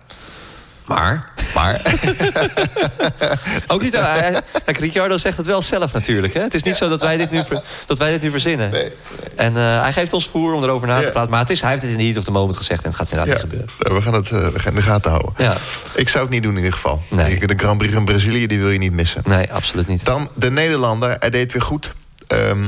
[0.86, 1.80] Maar, maar...
[3.72, 3.94] ook niet...
[3.94, 6.34] eh, hij- Ricciardo zegt het wel zelf natuurlijk.
[6.34, 6.40] Hè?
[6.40, 8.70] Het is niet zo dat wij dit nu, ver- dat wij dit nu verzinnen.
[8.70, 8.92] Nee,
[9.36, 11.10] En eh, hij geeft ons voer om erover na te Ja.
[11.10, 11.30] praten.
[11.30, 12.82] Maar het is, hij heeft het in de heat of the moment gezegd.
[12.82, 13.94] En het gaat inderdaad Ja, niet gebeuren.
[13.96, 15.32] we gaan het eh, we gaan in de gaten houden.
[15.36, 15.54] Ja.
[15.94, 17.02] Ik zou het niet doen in ieder geval.
[17.08, 17.46] Nee.
[17.46, 19.22] De Grand Prix van Brazilië die wil je niet missen.
[19.24, 20.04] Nee, absoluut niet.
[20.04, 21.92] Dan de Nederlander, hij deed weer goed.
[22.26, 22.64] Ehm,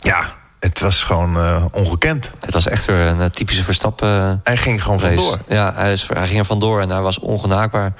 [0.00, 2.30] ja, het was gewoon eh, ongekend.
[2.40, 5.16] Het was echt weer een eh, typische Verstappen Hij ging gewoon race.
[5.16, 5.38] vandoor.
[5.48, 7.92] Ja, hij, is, hij ging er vandoor en hij was ongenaakbaar.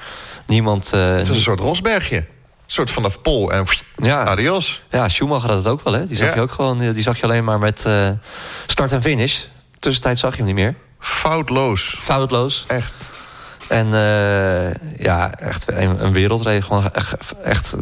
[0.45, 0.93] Niemand...
[0.93, 2.17] eh, Het was een soort Rosbergje.
[2.17, 2.25] Een
[2.77, 4.83] soort vanaf Pol en pff, ja, adios.
[4.89, 6.05] ja, Schumacher had het ook wel, hè?
[6.05, 6.35] Die zag Ja.
[6.35, 6.77] je ook gewoon...
[6.77, 8.09] Die zag je alleen maar met eh,
[8.65, 9.41] start en finish.
[9.79, 10.75] Tussentijd zag je hem niet meer.
[10.99, 11.97] Foutloos.
[11.99, 12.65] Foutloos.
[12.67, 12.91] Echt.
[13.67, 16.63] En eh, ja, echt een, een.
[16.63, 17.75] Gewoon echt, echt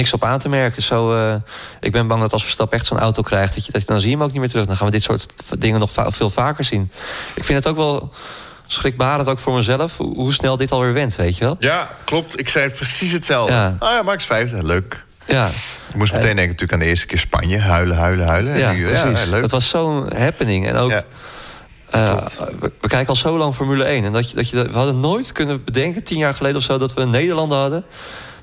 [0.00, 0.82] niks op aan te merken.
[0.82, 1.34] Zo, eh,
[1.80, 3.54] ik ben bang dat als Verstappen echt zo'n auto krijgt...
[3.54, 4.66] Dat je, dat dan zie je hem ook niet meer terug.
[4.66, 5.26] Dan gaan we dit soort
[5.58, 6.90] dingen nog va- veel vaker zien.
[7.34, 8.12] Ik vind het ook wel
[8.66, 9.96] schrikbarend, ook voor mezelf...
[9.96, 11.56] hoe, snel dit alweer went, weet je wel?
[11.58, 12.38] Ja, klopt.
[12.38, 13.54] Ik zei precies hetzelfde.
[13.54, 13.76] Ja.
[13.78, 14.64] Ah ja, Max vijfde.
[14.64, 15.04] Leuk.
[15.26, 15.46] Ja,
[15.88, 17.58] Ik moest meteen denken natuurlijk aan de eerste keer Spanje.
[17.58, 18.58] Huilen, huilen, huilen.
[18.58, 19.28] ja nu, precies.
[19.30, 19.40] leuk.
[19.40, 20.68] dat was zo'n happening.
[20.68, 20.90] En ook...
[20.90, 21.04] Ja.
[21.90, 22.16] eh,
[22.60, 24.04] we, we kijken al zo lang Formule 1.
[24.04, 26.78] En dat je, dat je, we hadden nooit kunnen bedenken, tien jaar geleden of zo...
[26.78, 27.84] dat we een Nederlander hadden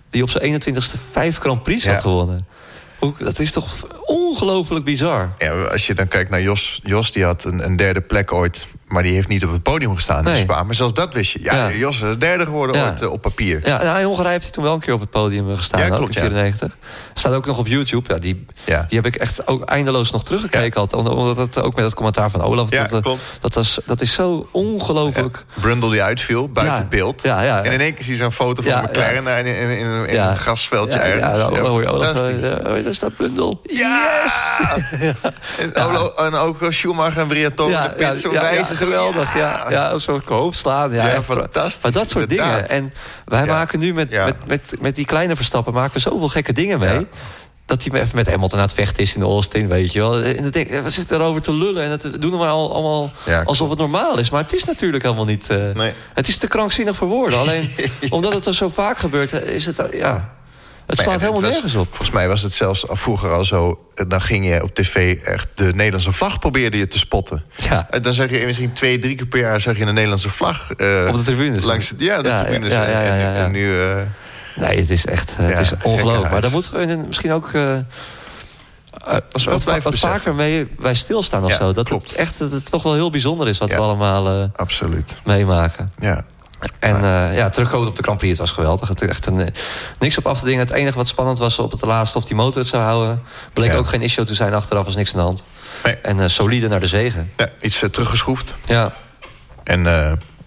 [0.09, 1.91] die op zijn 21ste vijf Grand Prix Ja.
[1.91, 2.47] had gewonnen.
[3.17, 5.33] Dat is toch ongelooflijk bizar.
[5.37, 8.67] Ja, als je dan kijkt naar Jos, Jos die had een, een derde plek ooit...
[8.87, 10.37] maar die heeft niet op het podium gestaan in.
[10.37, 10.63] Spa.
[10.63, 11.39] Maar zelfs dat wist je.
[11.41, 11.71] Ja, Ja.
[11.75, 12.85] Jos is derde geworden Ja.
[12.89, 13.61] ooit eh, op papier.
[13.67, 15.79] Ja, nou, in Hongarije heeft hij toen wel een keer op het podium eh, gestaan.
[15.79, 16.27] Ja, klopt, in ja.
[16.29, 16.77] 94.
[17.13, 18.13] Staat ook nog op YouTube.
[18.13, 20.79] Ja, die, die heb ik echt ook eindeloos nog teruggekeken.
[20.79, 21.05] altijd.
[21.05, 22.69] Omdat- het ook met het commentaar van Olaf...
[22.71, 23.37] Ja, dat, eh, klopt.
[23.41, 25.45] dat, was, dat is zo ongelooflijk...
[25.53, 27.21] Brundle die uitviel, buiten het beeld.
[27.23, 27.63] Ja.
[27.63, 30.29] En in één keer zie je zo'n foto van McLaren in, in, in, in Ja.
[30.29, 31.39] een grasveldje Ja, ja, ergens.
[31.39, 32.11] dan hoor je Olaf
[32.83, 33.57] daar staat Brundle.
[33.63, 34.15] Ja!
[36.17, 38.76] En, ook Schumacher en Briatore de pit zo wijzen.
[38.77, 39.35] Geweldig.
[39.35, 40.93] Ja, ja, zo'n hoofd slaan.
[40.93, 41.83] Ja, ja fantastisch.
[41.83, 42.69] Maar dat soort dingen.
[42.69, 42.93] En
[43.25, 46.79] wij maken nu met, met, met, met die kleine verstappen maken we zoveel gekke dingen
[46.79, 47.07] mee
[47.67, 50.21] dat hij even met Hamilton aan het vechten is in Austin, weet je wel.
[50.21, 53.11] En dan denk we zitten erover te lullen en het doen we maar allemaal
[53.45, 54.29] alsof het normaal is.
[54.29, 55.47] Maar het is natuurlijk helemaal niet...
[55.51, 55.93] Uh, nee.
[56.13, 57.39] Het is te krankzinnig voor woorden.
[57.39, 57.71] Alleen
[58.09, 59.79] omdat het er zo vaak gebeurt, is het...
[59.79, 60.36] Uh, ja,
[60.87, 61.87] het slaat helemaal nergens op.
[61.87, 63.79] Volgens mij was het zelfs vroeger al zo...
[64.07, 67.43] dan ging je op tv echt de Nederlandse vlag probeerde je te spotten.
[67.55, 67.87] Ja.
[67.89, 69.61] En dan zeg je misschien twee, drie keer per jaar...
[69.61, 70.69] zeg je een Nederlandse vlag...
[70.77, 71.63] Uh, op de tribunes.
[71.63, 72.73] Langs, ja, de ja, tribunes.
[72.73, 72.85] Ja,
[73.33, 73.77] en, nu...
[73.77, 73.95] Uh,
[74.55, 76.31] Nee, het is echt het is ongelooflijk.
[76.31, 77.51] Maar daar moeten we misschien ook...
[77.51, 77.77] Uh,
[79.31, 81.71] als we wat, wat vaker mee bij stilstaan of zo.
[81.71, 85.17] Dat het echt dat het toch wel heel bijzonder is wat we allemaal Absoluut.
[85.23, 85.91] meemaken.
[85.99, 86.25] Ja.
[86.79, 88.87] En uh, ja, terugkomen op de Grand Prix, het was geweldig.
[88.87, 89.53] Het echt een,
[89.99, 90.59] niks op af te dingen.
[90.59, 93.21] Het enige wat spannend was op het laatste of die motor het zou houden.
[93.53, 94.53] Bleek ook geen issue te zijn.
[94.53, 95.45] Achteraf was niks aan de hand.
[95.83, 95.95] Nee.
[95.95, 97.31] En solide naar de zegen.
[97.35, 98.53] Ja, iets teruggeschroefd.
[98.65, 98.93] Ja.
[99.63, 99.85] En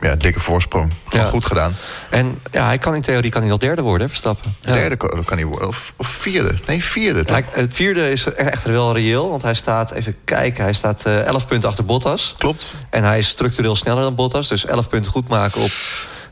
[0.01, 0.93] ja, dikke voorsprong.
[1.09, 1.75] Gewoon goed gedaan.
[2.11, 4.55] En ja, hij kan in theorie kan hij nog derde worden, Verstappen.
[4.61, 4.73] Ja.
[4.73, 5.69] Derde kan hij worden.
[5.69, 6.55] Of, of vierde.
[6.67, 7.25] Nee, vierde.
[7.51, 9.31] Het vierde is echt wel reëel.
[9.31, 12.35] Want hij staat, even kijken, hij staat uh, eh, 11 punten achter Bottas.
[12.39, 12.67] Klopt.
[12.91, 14.49] En hij is structureel sneller dan Bottas.
[14.49, 15.71] Dus 11 punten goed maken op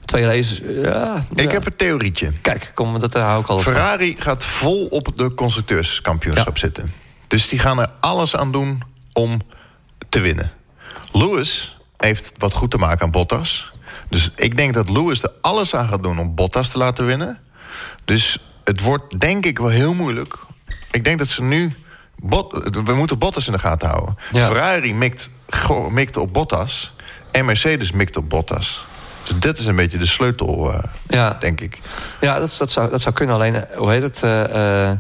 [0.04, 0.60] twee races.
[0.82, 2.32] Ja, ik heb een theorietje.
[2.42, 6.92] Kijk, kom, dat hou ik al Ferrari gaat vol op de constructeurskampioenschap zitten.
[7.26, 9.40] Dus die gaan er alles aan doen om
[10.08, 10.50] te winnen.
[11.12, 13.72] Lewis heeft wat goed te maken aan Bottas.
[14.08, 17.38] Dus ik denk dat Lewis er alles aan gaat doen om Bottas te laten winnen.
[18.04, 20.36] Dus het wordt denk ik wel heel moeilijk.
[20.90, 21.76] Ik denk dat ze nu...
[22.20, 22.52] Bot,
[22.84, 24.16] we moeten Bottas in de gaten houden.
[24.32, 25.30] Ferrari mikt,
[25.90, 26.94] mikt op Bottas.
[27.30, 28.84] En Mercedes mikt op Bottas.
[29.22, 31.36] Dus dit is een beetje de sleutel, uh, ja.
[31.40, 31.78] denk ik.
[32.20, 33.34] Ja, dat, dat, zou, dat zou kunnen.
[33.34, 34.22] Alleen, hoe heet het?
[34.24, 34.92] Uh,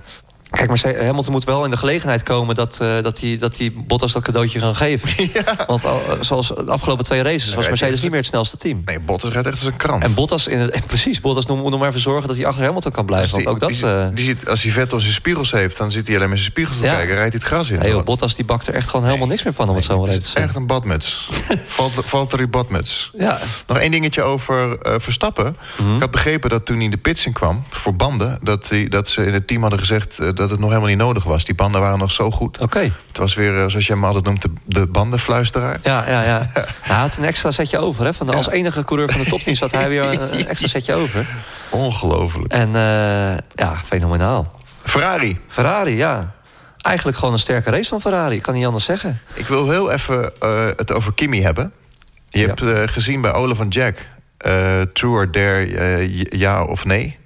[0.50, 3.72] Kijk, maar Hamilton moet wel in de gelegenheid komen dat, uh, dat, hij, dat hij
[3.72, 5.30] Bottas dat cadeautje gaan geven.
[5.66, 8.82] Want al, zoals de afgelopen twee races was Mercedes niet meer het snelste team.
[8.84, 10.02] Nee, Bottas rijdt echt als een krant.
[10.02, 12.92] En Bottas, in het, precies, Bottas moet nog maar even zorgen dat hij achter Hamilton
[12.92, 13.30] kan blijven.
[13.30, 15.90] want ook dat, die, uh, die ziet, als hij vet op zijn spiegels heeft, dan
[15.90, 17.14] zit hij alleen met zijn spiegels te kijken.
[17.16, 17.78] Rijdt hij het gras in.
[17.78, 20.10] Nee, Bottas die bakt er echt gewoon helemaal niks meer van om het zo te
[20.10, 20.42] zeggen.
[20.42, 21.28] echt een badmuts.
[22.04, 23.10] Valt er badmuts.
[23.18, 23.38] Ja.
[23.66, 25.56] Nog één dingetje over uh, Verstappen.
[25.78, 25.94] Mhm.
[25.94, 28.88] Ik had begrepen dat toen hij in de pits in kwam voor banden, dat, hij,
[28.88, 31.44] dat ze in het team hadden gezegd dat het nog helemaal niet nodig was.
[31.44, 32.58] Die banden waren nog zo goed.
[32.58, 32.92] Oké.
[33.08, 35.78] Het was weer, eh, zoals je hem altijd noemt, de, de bandenfluisteraar.
[35.82, 36.50] Ja, ja, ja.
[36.80, 38.04] hij had een extra setje over.
[38.04, 38.14] Hè?
[38.14, 41.26] Van de, Als enige coureur van de topteam zat hij weer een extra setje over.
[41.70, 42.52] Ongelooflijk.
[42.52, 44.60] En uh, ja, fenomenaal.
[44.82, 45.40] Ferrari.
[45.48, 46.34] Ferrari, ja.
[46.78, 48.36] Eigenlijk gewoon een sterke race van Ferrari.
[48.36, 49.20] Ik kan niet anders zeggen.
[49.34, 51.72] Ik wil heel even uh, het over Kimi hebben.
[52.28, 53.96] Je hebt uh, gezien bij Ole van Jack...
[54.92, 57.18] true or dare, ja of nee.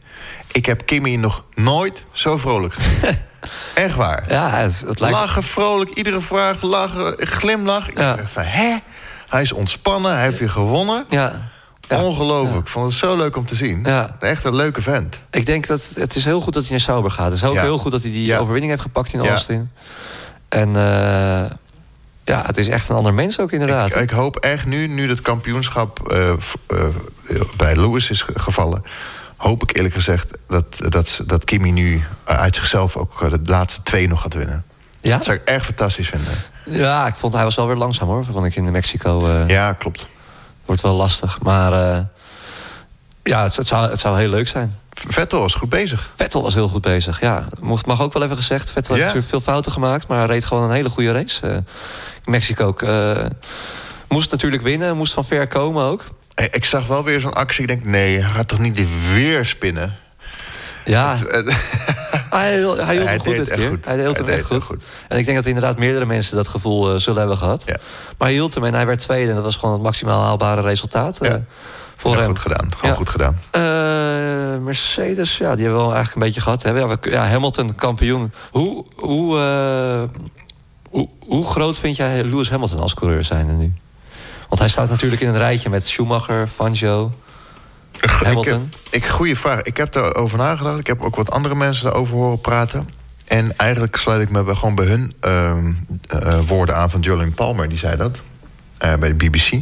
[0.53, 3.19] Ik heb Kimi nog nooit zo vrolijk gezien.
[3.75, 4.25] Echt waar.
[4.29, 5.17] Ja, het, het lijkt...
[5.17, 7.89] Lachen, vrolijk, iedere vraag, lachen, glimlach.
[7.89, 8.17] Ik ja.
[8.17, 8.77] dacht van, hè?
[9.29, 11.05] Hij is ontspannen, hij heeft weer gewonnen.
[11.09, 11.51] Ja.
[11.89, 12.61] Ongelooflijk.
[12.61, 13.83] Ik vond het zo leuk om te zien.
[13.85, 14.17] Ja.
[14.21, 15.21] Echt een leuke vent.
[15.31, 17.25] Ik denk dat het is heel goed dat hij naar Sauber gaat.
[17.25, 19.71] Het is ook heel goed dat hij die overwinning heeft gepakt in Austin.
[20.49, 20.75] En uh,
[22.25, 23.87] ja, het is echt een ander mens ook inderdaad.
[23.87, 26.33] Ik, ik hoop echt nu, nu het kampioenschap uh,
[26.73, 26.85] uh,
[27.57, 28.85] bij Lewis is gevallen
[29.43, 33.41] hoop ik eerlijk gezegd dat, dat, dat Kimi nu eh, uit zichzelf ook eh, de
[33.45, 34.65] laatste twee nog gaat winnen.
[35.01, 35.17] Ja?
[35.17, 36.33] Dat zou ik erg fantastisch vinden.
[36.65, 39.29] Ja, ik vond hij was wel weer langzaam hoor, vond ik in Mexico.
[39.29, 40.07] Uh, ja, klopt.
[40.65, 41.73] Wordt wel lastig, maar
[43.23, 44.75] ja, het, het, zou, het zou heel leuk zijn.
[44.91, 46.11] Vettel was goed bezig.
[46.17, 47.47] Vettel was heel goed bezig, ja.
[47.61, 48.73] Mag ook wel even gezegd.
[48.73, 51.47] Vettel heeft heeft veel fouten gemaakt, maar reed gewoon een hele goede race.
[52.25, 52.83] in Mexico ook.
[54.09, 56.05] moest natuurlijk winnen, moest van ver komen ook.
[56.35, 57.63] Ik zag wel weer zo'n actie.
[57.63, 59.97] Ik denk, nee, hij gaat toch niet weer spinnen?
[60.85, 61.17] Ja.
[62.31, 63.69] hij, hield, hij hield hem goed dit keer.
[63.69, 63.85] Goed.
[63.85, 64.63] Hij hield hem echt goed.
[64.63, 64.83] goed.
[65.09, 67.63] En ik denk dat inderdaad meerdere mensen dat gevoel uh, zullen hebben gehad.
[67.67, 67.77] Ja.
[68.19, 69.29] Maar hij hield hem en hij werd tweede.
[69.29, 71.25] En dat was gewoon het maximaal haalbare resultaat.
[71.25, 71.35] Uh,
[71.97, 72.27] voor hem.
[72.27, 72.69] goed gedaan.
[72.77, 73.39] Gewoon goed gedaan.
[73.57, 76.63] Uh, Mercedes, ja, die hebben we wel eigenlijk een beetje gehad.
[76.63, 76.71] Hè?
[76.71, 78.33] Ja, ja, Hamilton, kampioen.
[78.51, 79.39] Hoe, hoe,
[80.91, 83.73] hoe, hoe groot vind jij Lewis Hamilton als coureur zijn nu?
[84.53, 87.13] Want hij staat natuurlijk in een rijtje met Schumacher, Fangio,
[88.01, 88.73] Hamilton.
[88.85, 89.63] Ik, ik, goeie vraag.
[89.63, 90.79] Ik heb erover nagedacht.
[90.79, 92.89] Ik heb ook wat andere mensen daarover horen praten.
[93.25, 95.73] En eigenlijk sluit ik me bij, gewoon bij hun ehm,
[96.09, 97.69] eh, woorden aan van Julian Palmer.
[97.69, 98.21] Die zei dat
[98.85, 99.53] uh, bij de BBC.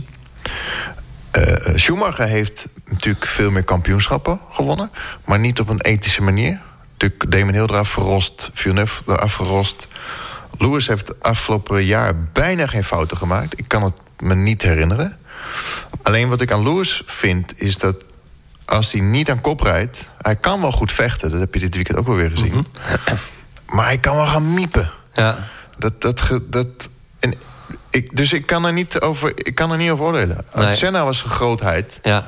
[1.31, 4.91] Eh, Schumacher heeft natuurlijk veel meer kampioenschappen gewonnen.
[5.25, 6.61] Maar niet op een ethische manier.
[6.93, 8.51] Natuurlijk Damon Hill eraf verrost.
[8.53, 9.89] Villeneuve eraf verrost.
[10.59, 13.59] Lewis heeft afgelopen jaar bijna geen fouten gemaakt.
[13.59, 15.19] Ik kan het me niet herinneren.
[16.03, 17.97] Alleen wat ik aan Lewis vind, is dat
[18.65, 20.09] als hij niet aan kop rijdt...
[20.23, 22.53] hij kan wel goed vechten, dat heb je dit weekend ook wel weer gezien.
[22.53, 23.17] Mhm.
[23.67, 24.91] Maar hij kan wel gaan miepen.
[25.13, 25.39] Ja.
[25.79, 27.35] Dat, dat, dat, en
[27.91, 30.45] ik, dus ik kan er niet over, ik kan er niet over oordelen.
[30.55, 30.77] Nee.
[30.77, 32.01] Senna was een grootheid.
[32.03, 32.27] Ja.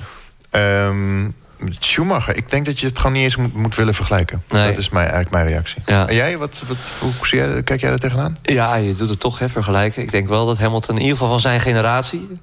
[0.86, 1.34] Um,
[1.78, 4.42] Schumacher, ik denk dat je het gewoon niet eens moet, moet willen vergelijken.
[4.48, 4.68] Nee.
[4.68, 5.82] Dat is mijn, eigenlijk mijn reactie.
[5.86, 6.08] Ja.
[6.08, 8.38] En jij, wat, wat, hoe jij, kijk jij daar tegenaan?
[8.42, 10.02] Ja, je doet het toch hè, vergelijken.
[10.02, 12.40] Ik denk wel dat Hamilton in ieder geval van zijn generatie...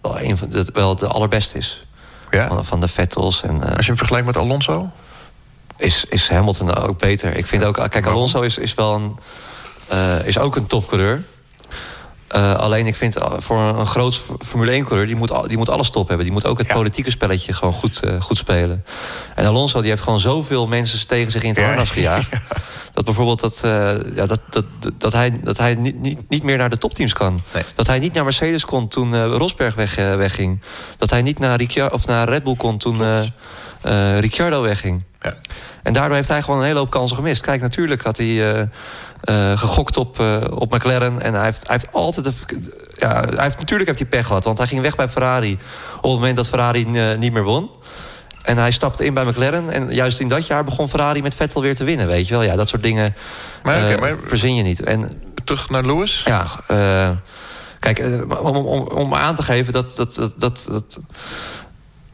[0.00, 1.86] wel, een van de, wel de allerbeste is.
[2.30, 2.48] Ja?
[2.48, 3.42] Van, van de Vettels.
[3.42, 4.90] En, uh, Als je hem vergelijkt met Alonso?
[5.76, 7.36] Is, is Hamilton ook beter.
[7.36, 9.18] Ik vind ook, kijk, Alonso is, is wel een,
[9.92, 11.22] uh, is ook een topcoureur.
[12.34, 15.06] Uh, alleen ik vind uh, voor een, groot Formule 1-coureur...
[15.06, 16.24] Die moet, die moet alles top hebben.
[16.24, 18.84] Die moet ook het politieke spelletje gewoon goed, uh, goed spelen.
[19.34, 22.36] En Alonso die heeft gewoon zoveel mensen tegen zich in het harnas gejaagd...
[22.92, 23.60] dat bijvoorbeeld dat,
[24.14, 24.64] ja, dat, dat,
[24.98, 27.42] dat hij, dat hij niet, niet, niet meer naar de topteams kan.
[27.54, 27.62] Nee.
[27.74, 30.60] Dat hij niet naar Mercedes kon toen Rosberg weg, wegging.
[30.96, 33.02] Dat hij niet naar, Ricciardo, of naar Red Bull kon toen
[34.18, 35.04] Ricciardo wegging.
[35.22, 35.34] Ja.
[35.82, 37.42] En daardoor heeft hij gewoon een hele hoop kansen gemist.
[37.42, 38.68] Kijk, natuurlijk had hij
[39.24, 41.20] uh, gegokt op, uh, op McLaren.
[41.20, 42.26] En hij heeft, hij heeft altijd...
[42.26, 42.34] Een,
[42.92, 44.44] ja, hij heeft, natuurlijk heeft hij pech gehad.
[44.44, 45.52] Want hij ging weg bij Ferrari
[45.96, 47.70] op het moment dat Ferrari uh, niet meer won.
[48.42, 49.70] En hij stapte in bij McLaren.
[49.70, 52.06] En juist in dat jaar begon Ferrari met Vettel weer te winnen.
[52.06, 52.42] Weet je wel?
[52.42, 53.14] Ja, dat soort dingen
[53.62, 54.82] maar, okay, maar, verzin je niet.
[54.82, 56.22] En, terug naar Lewis?
[56.24, 56.46] Ja,
[57.78, 57.98] kijk,
[58.42, 59.96] om, om, om aan te geven dat...
[59.96, 61.00] dat, dat, dat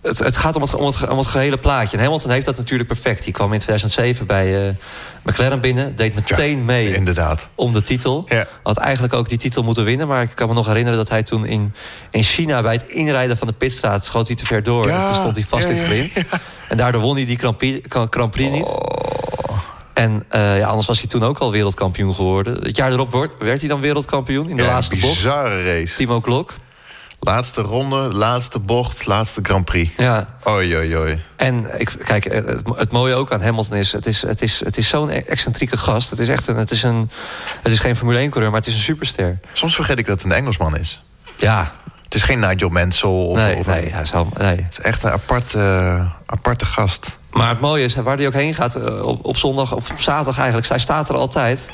[0.02, 1.96] het, het, gaat om het, om, het, om het gehele plaatje.
[1.96, 3.24] En Hamilton heeft dat natuurlijk perfect.
[3.24, 4.74] Die kwam in 2007 bij uh,
[5.22, 5.96] McLaren binnen.
[5.96, 7.46] Deed meteen mee inderdaad.
[7.54, 8.24] om de titel.
[8.28, 8.46] Ja.
[8.62, 10.08] Had eigenlijk ook die titel moeten winnen.
[10.08, 11.74] Maar ik kan me nog herinneren dat hij toen in,
[12.10, 12.62] in China...
[12.62, 14.88] bij het inrijden van de pitstraat schoot hij te ver door.
[14.88, 16.12] En toen stond hij vast in het grind.
[16.68, 18.64] En daardoor won hij die Grand Prix, Grand Prix niet.
[18.64, 18.98] Oh.
[19.98, 22.62] En uh, ja, anders was hij toen ook al wereldkampioen geworden.
[22.62, 25.14] Het jaar erop werd hij dan wereldkampioen in de laatste bocht.
[25.14, 25.94] bizarre race.
[25.94, 26.54] Timo Klok.
[27.20, 29.90] Laatste ronde, laatste bocht, laatste Grand Prix.
[29.96, 30.26] Ja.
[30.46, 31.20] Oei, oei, oei.
[31.36, 33.92] En ik, kijk, eh, het, het, mooie ook aan Hamilton is...
[33.92, 36.10] het is, het is, het is zo'n excentrieke gast.
[36.10, 37.10] Het is, echt een, het, is een,
[37.62, 39.38] het is geen Formule 1-coureur, maar het is een superster.
[39.52, 41.02] Soms vergeet ik dat het een Engelsman is.
[41.36, 41.72] Ja.
[42.04, 43.10] Het is geen Nigel Mansell.
[43.10, 44.56] Of, nee, of nee, hij is al, nee.
[44.56, 47.16] Het is echt een aparte, aparte gast.
[47.30, 50.00] Maar het mooie is, waar hij ook heen gaat eh, op, op zondag of op
[50.00, 50.68] zaterdag eigenlijk...
[50.68, 51.70] hij staat er altijd.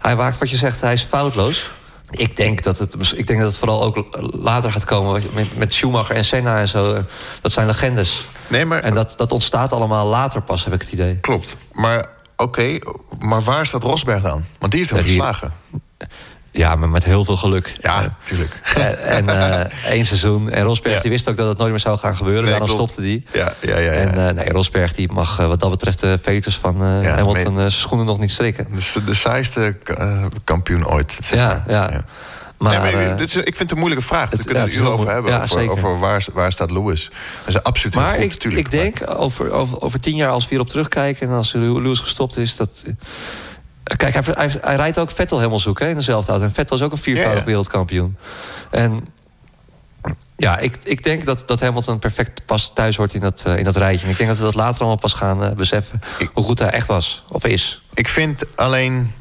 [0.00, 1.70] Hij waakt wat je zegt, hij is foutloos.
[2.10, 5.22] Ik denk, dat het, ik denk dat het vooral ook later gaat komen
[5.56, 7.04] met, Schumacher en Senna en zo.
[7.40, 8.28] Dat zijn legendes.
[8.46, 11.16] Nee, maar, en dat, dat ontstaat allemaal later pas, heb ik het idee.
[11.16, 11.56] Klopt.
[11.72, 12.78] Maar oké,
[13.18, 14.44] maar waar staat Rosberg dan?
[14.58, 15.52] Want die heeft hem verslagen.
[16.50, 17.76] Ja, maar met heel veel geluk.
[17.80, 18.60] Ja, natuurlijk.
[19.02, 19.60] En, uh,
[19.94, 20.50] één seizoen.
[20.50, 22.42] En Rosberg die wist ook dat het nooit meer zou gaan gebeuren.
[22.42, 23.24] Nee, Daarom stopte die.
[23.32, 23.92] Ja, ja, ja, ja.
[23.92, 27.56] En uh, nee, Rosberg die mag wat dat betreft de fetus van uh, ja, Hamilton
[27.56, 28.66] zijn schoenen nog niet strikken.
[28.70, 29.76] Dus de, de saaiste
[30.44, 31.16] kampioen ooit.
[31.20, 31.64] Zeg maar.
[31.66, 32.04] ja, ja.
[32.58, 34.30] Maar, nee, maar dit is, ik vind het een moeilijke vraag.
[34.30, 35.32] Daar kunnen we het uur over hebben.
[35.32, 37.10] Ja, over, over, waar, waar staat Lewis.
[37.44, 38.66] Dat is absoluut maar goed, ik, natuurlijk.
[38.66, 41.28] ik denk, over, over, over tien jaar als we hierop terugkijken...
[41.28, 42.56] en als Lewis gestopt is...
[42.56, 42.84] dat
[43.96, 46.46] Kijk, hij, hij, rijdt ook Vettel helemaal zoeken in dezelfde auto.
[46.46, 48.16] En Vettel is ook een viervoudig wereldkampioen.
[48.70, 49.06] En
[50.36, 53.64] ja, ik, ik denk dat, dat Hamilton perfect pas thuis hoort in dat, uh, in
[53.64, 54.04] dat rijtje.
[54.04, 56.00] En ik denk dat we dat later allemaal pas gaan uh, beseffen...
[56.32, 57.82] hoe goed hij echt was, of is.
[57.94, 59.12] Ik vind alleen...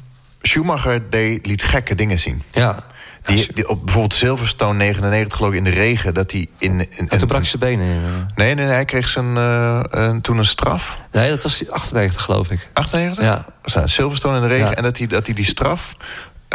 [0.42, 2.44] Schumacher deed, liet gekke dingen zien.
[2.52, 2.86] Ja.
[3.28, 6.14] Die, die, op bijvoorbeeld Silverstone 99 geloof ik in de regen...
[6.14, 7.88] dat hij in, in, en toen brak zijn benen.
[7.88, 7.94] Eh.
[8.36, 11.00] Nee, nee, nee, hij kreeg zijn, uh, toen een straf.
[11.12, 12.70] Nee, dat was 98 geloof ik.
[12.74, 13.24] 98?
[13.24, 13.46] Ja.
[13.86, 14.76] Silverstone in de regen.
[14.76, 15.96] En dat hij, dat hij die straf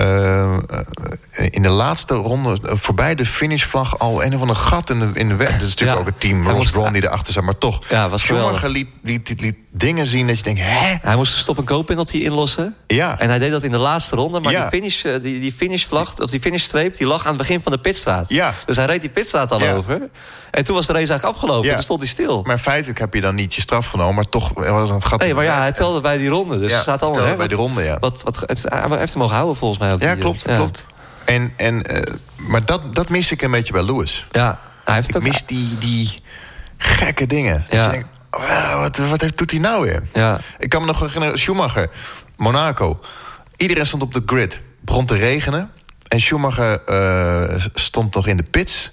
[0.01, 0.59] uh,
[1.51, 5.11] in de laatste ronde uh, voorbij de finishvlag al een of ander gat in de,
[5.15, 5.53] in de weg.
[5.53, 7.81] Dat is natuurlijk ook het team Ross Braun die erachter zat, maar toch.
[7.89, 10.95] Ja, was Schumacher liet, liet, liet, dingen zien dat je denkt, hè?
[11.03, 12.77] Hij moest de stop- en penalty inlossen.
[12.87, 13.19] Ja.
[13.19, 16.31] En hij deed dat in de laatste ronde, maar die, finish, die, die finishvlag, of
[16.31, 18.29] die finishstreep, die lag aan het begin van de pitstraat.
[18.29, 18.55] Ja.
[18.67, 20.11] Dus hij reed die pitstraat al over.
[20.51, 21.69] En toen was de race eigenlijk afgelopen.
[21.69, 21.75] Ja.
[21.75, 22.43] toen stond hij stil.
[22.43, 25.21] Maar feitelijk heb je dan niet je straf genomen, maar toch was een gat.
[25.21, 26.59] Nee, maar ja, hij telde bij die ronde.
[26.59, 27.97] Dus ja, staat allemaal hè, bij die ronde, ja.
[28.01, 30.01] Wat, wat, het, hij heeft hem mogen houden volgens mij ook.
[30.01, 30.57] Ja, klopt, ja.
[30.57, 30.85] klopt.
[31.25, 32.03] En, en, uh,
[32.37, 34.27] maar dat, dat mis ik een beetje bij Lewis.
[34.33, 35.23] Ja, hij heeft ik ook...
[35.23, 36.15] mis die, die
[36.77, 37.67] gekke dingen.
[37.71, 37.89] Ja.
[37.89, 38.07] Dus denk,
[38.81, 40.03] wat, wat doet hij nou weer?
[40.13, 40.41] Ja.
[40.59, 41.91] Ik kan me nog herinneren, Schumacher,
[42.37, 43.01] Monaco.
[43.57, 44.59] Iedereen stond op de grid.
[44.81, 45.71] Begon te regenen.
[46.09, 48.91] En Schumacher uh, stond nog in de pits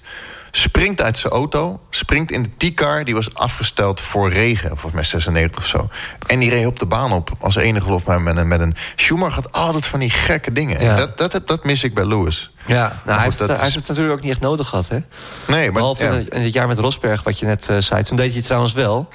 [0.50, 3.04] springt uit zijn auto, springt in de T-car...
[3.04, 5.88] die was afgesteld voor regen, volgens mij 96 of zo.
[6.26, 8.74] En die reed op de baan op, als enige geloof mij met een, met een...
[8.96, 10.82] Schumacher had altijd van die gekke dingen.
[10.82, 10.96] Ja.
[10.96, 12.50] Dat, dat, dat mis ik bij Lewis.
[12.66, 14.98] Ja, nou, hij, heeft, hij heeft het natuurlijk ook niet echt nodig gehad, hè?
[15.46, 15.72] Nee, maar...
[15.72, 16.10] Behalve ja.
[16.10, 18.02] in het jaar met Rosberg, wat je net uh, zei.
[18.02, 19.08] Toen deed hij trouwens wel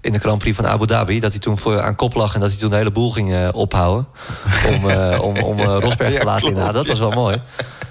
[0.00, 1.20] in de Grand Prix van Abu Dhabi...
[1.20, 3.30] dat hij toen voor, aan kop lag en dat hij toen de hele boel ging
[3.30, 4.06] uh, ophouden...
[4.66, 6.74] om, uh, om, om Rosberg te laten inhalen.
[6.74, 7.42] Dat was wel mooi.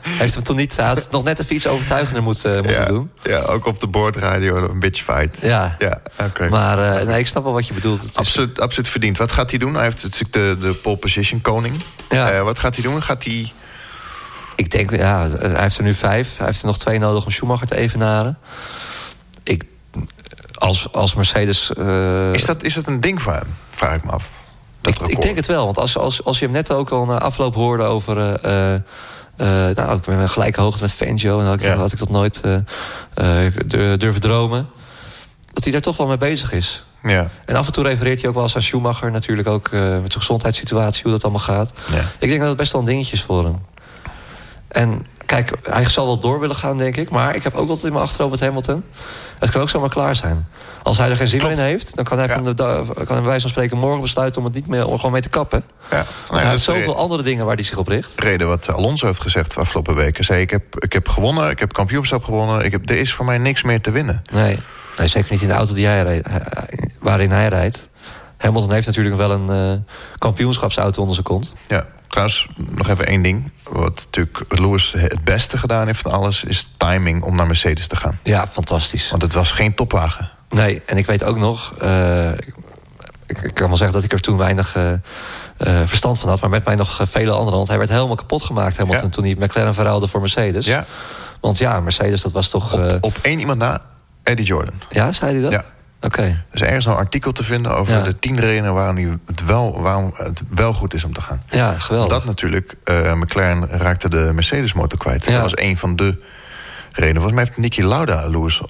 [0.08, 0.76] Heeft hem toen niet...
[0.76, 3.12] Hij had nog net even iets overtuigender moeten, moeten ja, doen.
[3.24, 5.38] Ja, ook op de boordradio een beetje fight.
[5.42, 6.50] Ja, ja okay.
[6.50, 8.02] maar nee, ik snap wel wat je bedoelt.
[8.14, 9.18] Absoluut, absoluut verdiend.
[9.18, 9.74] Wat gaat hij doen?
[9.74, 11.84] Hij heeft natuurlijk de, de pole position koning.
[12.10, 12.44] Ja.
[12.44, 13.04] wat gaat hij doen?
[13.04, 13.52] Gaat hij
[14.56, 16.38] Ik denk, ja, hij heeft er nu vijf.
[16.38, 18.38] Hij heeft er nog twee nodig om Schumacher te evenaren.
[19.44, 19.64] Ik,
[20.54, 21.72] als, als Mercedes...
[21.78, 22.34] Uh...
[22.34, 23.56] Is, dat, is dat een ding voor hem?
[23.70, 24.30] Vraag ik me af.
[24.82, 27.20] Ik, ik, denk het wel, want als, als, als je hem net ook al na
[27.20, 28.46] afloop hoorde over...
[28.46, 28.80] Uh,
[29.38, 31.40] uh, nou, ik ben gelijke hoogte met Fangio.
[31.40, 31.76] En had ik, ja.
[31.76, 32.42] had ik dat nooit
[34.00, 34.70] durven dromen.
[35.54, 36.86] Dat hij daar toch wel mee bezig is.
[37.04, 37.30] Ja.
[37.46, 39.12] En af en toe refereert hij ook wel eens aan Schumacher.
[39.12, 41.72] Natuurlijk ook met zijn gezondheidssituatie, hoe dat allemaal gaat.
[41.92, 42.02] Ja.
[42.20, 43.58] Ik denk dat het best wel een dingetje is voor hem.
[44.68, 47.10] En kijk, hij zal wel door willen gaan, denk ik.
[47.10, 48.84] Maar ik heb ook altijd in mijn achterhoofd met Hamilton.
[49.40, 50.48] Het kan ook zomaar klaar zijn.
[50.84, 52.54] Als hij er geen zin meer in heeft, dan kan hij, van de,
[53.06, 55.30] kan hij wijze van spreken morgen besluiten om het niet meer om gewoon mee te
[55.30, 55.64] kappen.
[55.92, 56.06] Ja.
[56.30, 58.14] Nou hij heeft zoveel andere dingen waar hij zich op richt.
[58.16, 60.24] Reden wat Alonso heeft gezegd de afgelopen weken.
[60.24, 62.66] Zei, ik heb, ik heb gewonnen, ik heb kampioenschap gewonnen.
[62.66, 64.22] Ik heb, er is voor mij niks meer te winnen.
[64.34, 64.60] Nee,
[64.98, 66.28] nee zeker niet in de auto die hij rijdt,
[67.00, 67.88] waarin hij rijdt.
[68.38, 69.80] Hamilton heeft natuurlijk wel een uh,
[70.18, 71.54] kampioenschapsauto onder zijn kont.
[71.68, 71.86] Ja.
[72.08, 73.52] Trouwens, nog even één ding.
[73.70, 76.44] Wat natuurlijk Lewis het beste gedaan heeft van alles...
[76.44, 78.20] is timing om naar Mercedes te gaan.
[78.24, 79.10] Ja, fantastisch.
[79.10, 80.30] Want het was geen topwagen.
[80.50, 81.74] Nee, en ik weet ook nog...
[81.82, 82.32] Uh,
[83.26, 86.42] ik, ik, kan wel zeggen dat ik er toen weinig uh, uh, verstand van had...
[86.42, 87.56] maar met mij nog vele anderen.
[87.56, 88.76] Want hij werd helemaal kapot gemaakt.
[88.76, 89.10] Ja.
[89.10, 90.66] toen hij McLaren verruilde voor Mercedes.
[90.66, 90.86] Ja.
[91.42, 92.74] Want ja, Mercedes, dat was toch...
[92.74, 93.82] Op, op één iemand na,
[94.24, 94.82] Eddie Jordan.
[94.90, 95.52] Ja, zei hij dat?
[95.52, 95.66] Ja.
[96.02, 96.20] Oké.
[96.20, 96.30] Okay.
[96.30, 98.02] Er is ergens een artikel te vinden over ja.
[98.02, 101.42] de tien redenen waarom, het wel, waarom het wel goed is om te gaan.
[101.50, 102.12] Ja, geweldig.
[102.12, 105.26] Dat natuurlijk, uh, McLaren raakte de Mercedes-motor kwijt.
[105.26, 105.32] Ja.
[105.32, 106.24] Dat was een van de
[106.92, 107.22] redenen.
[107.22, 108.62] Volgens mij heeft Nicky Lauda Lewis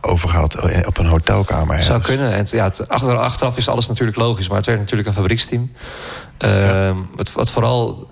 [0.00, 1.82] overgehaald op een hotelkamer.
[1.82, 2.32] Zou kunnen.
[2.32, 5.72] En ja, het, achteraf is alles natuurlijk logisch, maar het werd natuurlijk een fabrieksteam.
[6.44, 6.94] Uh, ja.
[7.14, 8.10] wat, wat vooral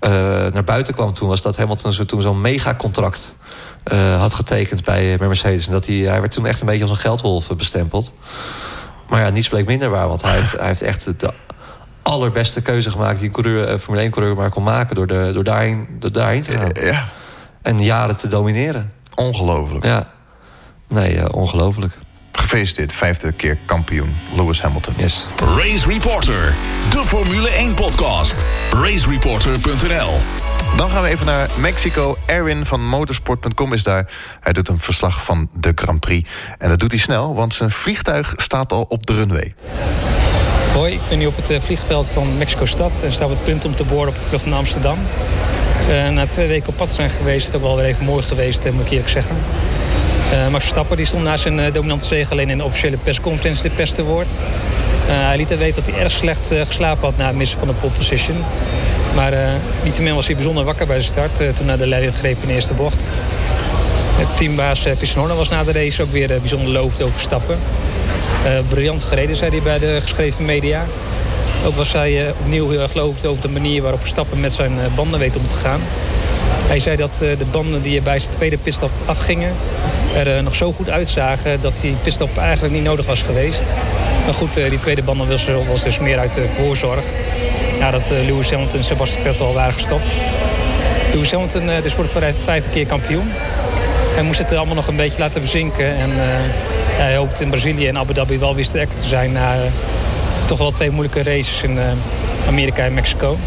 [0.00, 0.10] uh,
[0.52, 3.34] naar buiten kwam toen was dat Hamilton zo, toen zo'n megacontract
[3.84, 5.66] uh, had getekend bij, bij Mercedes.
[5.66, 8.14] En dat hij, hij werd toen echt een beetje als een geldwolf bestempeld.
[9.08, 10.08] Maar ja, niets bleek minder waar.
[10.08, 11.32] Want hij heeft, hij heeft echt de
[12.02, 13.18] allerbeste keuze gemaakt...
[13.18, 14.94] die een coureur, Formule 1-coureur maar kon maken...
[14.94, 16.70] door, de, door, daarheen, door daarheen te gaan.
[16.86, 17.08] Ja.
[17.62, 18.92] En jaren te domineren.
[19.14, 19.84] Ongelooflijk.
[19.84, 20.10] Ja.
[20.88, 21.98] Nee, uh, ongelooflijk.
[22.32, 24.94] Gefeliciteerd, vijfde keer kampioen Lewis Hamilton.
[24.96, 25.26] Yes.
[25.56, 26.54] Race Reporter,
[26.90, 28.44] de Formule 1-podcast.
[28.72, 32.16] RaceReporter.nl dan gaan we even naar Mexico.
[32.26, 34.10] Erwin van motorsport.com is daar.
[34.40, 36.28] Hij doet een verslag van de Grand Prix.
[36.58, 39.54] En dat doet hij snel, want zijn vliegtuig staat al op de runway.
[40.72, 43.02] Hoi, ik ben nu op het vliegveld van Mexico-stad...
[43.02, 44.98] en sta op het punt om te boorden op de vlucht naar Amsterdam.
[45.88, 48.22] Uh, na twee weken op pad zijn geweest, is het ook wel weer even mooi
[48.22, 49.36] geweest, moet ik eerlijk zeggen.
[50.32, 53.62] Uh, Max Verstappen die stond na zijn uh, dominante zege alleen in de officiële persconferentie
[53.62, 54.40] de pers te woord.
[55.08, 57.74] Uh, hij liet weten dat hij erg slecht geslapen had na het missen van de
[57.74, 58.44] pole position.
[59.14, 59.32] Maar
[59.84, 62.54] niettemin was hij bijzonder wakker bij de start toen hij de leiding greep in de
[62.54, 63.12] eerste bocht.
[64.36, 67.58] teambaas uh, was na de race ook weer bijzonder lovend over Verstappen.
[68.68, 70.86] briljant gereden, zei hij bij de geschreven media.
[71.66, 75.20] Ook was hij opnieuw heel erg lovend over de manier waarop Verstappen met zijn banden
[75.20, 75.80] weet om te gaan.
[76.72, 79.54] Hij zei dat de banden die bij zijn tweede pitstop afgingen...
[80.14, 83.74] er nog zo goed uitzagen dat die pitstop eigenlijk niet nodig was geweest.
[84.24, 85.28] Maar goed, die tweede banden
[85.68, 87.06] was dus meer uit voorzorg.
[87.80, 90.16] Nadat Lewis Hamilton en Sebastian Vettel waren gestopt.
[91.12, 93.30] Lewis Hamilton dus voor de vijfde keer kampioen.
[94.14, 95.96] Hij moest het allemaal nog een beetje laten bezinken.
[95.96, 96.10] En
[96.96, 99.32] hij hoopt in Brazilië en Abu Dhabi wel weer sterker te zijn...
[99.32, 99.56] na
[100.46, 101.78] toch wel twee moeilijke races in
[102.46, 103.38] Amerika en Mexico.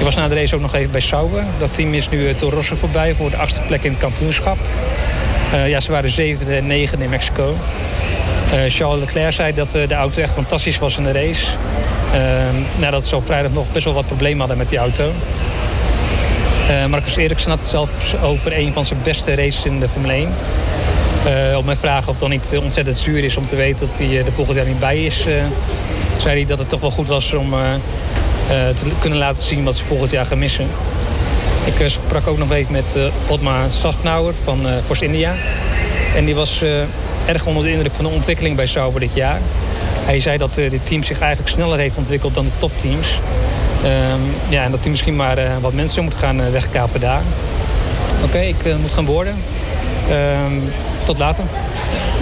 [0.00, 1.44] Ik was na de race ook nog even bij Sauber.
[1.58, 4.58] Dat team is nu Toro Rosso voorbij voor de achtste plek in het kampioenschap.
[5.54, 7.56] Uh, ja, ze waren zevende en negende in Mexico.
[8.52, 11.46] Uh, Charles Leclerc zei dat de auto echt fantastisch was in de race.
[12.78, 15.12] nadat ze op vrijdag nog best wel wat problemen hadden met die auto.
[16.88, 17.90] Marcus Eriksen had het zelf
[18.22, 20.12] over een van zijn beste races in de Formule
[21.24, 21.56] 1.
[21.56, 24.18] op mijn vraag of het dan niet ontzettend zuur is om te weten dat hij
[24.18, 25.26] er volgend jaar niet bij is...
[26.16, 27.54] zei hij dat het toch wel goed was om
[28.74, 30.66] te kunnen laten zien wat ze volgend jaar gaan missen.
[31.64, 35.34] Ik uh, sprak ook nog even met uh, Otmar Safnauer van Force India.
[36.16, 36.64] En die was
[37.26, 39.40] erg onder de indruk van de ontwikkeling bij Sauber dit jaar.
[40.04, 43.20] Hij zei dat dit team zich eigenlijk sneller heeft ontwikkeld dan de topteams.
[43.84, 47.22] Um, ja, en dat hij misschien maar wat mensen moet gaan wegkapen daar.
[48.24, 49.42] Oké, ik moet gaan boorden.
[50.10, 50.72] Um,
[51.04, 51.44] tot later.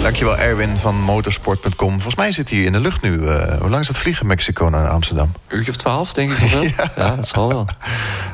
[0.01, 1.91] Dankjewel Erwin van motorsport.com.
[1.91, 3.11] Volgens mij zit hij in de lucht nu.
[3.11, 5.31] Uh, hoe lang is dat vliegen Mexico naar Amsterdam?
[5.47, 6.63] Een uurtje of twaalf, denk ik toch wel?
[6.77, 6.91] ja.
[6.95, 7.15] ja.
[7.15, 7.67] dat zal wel.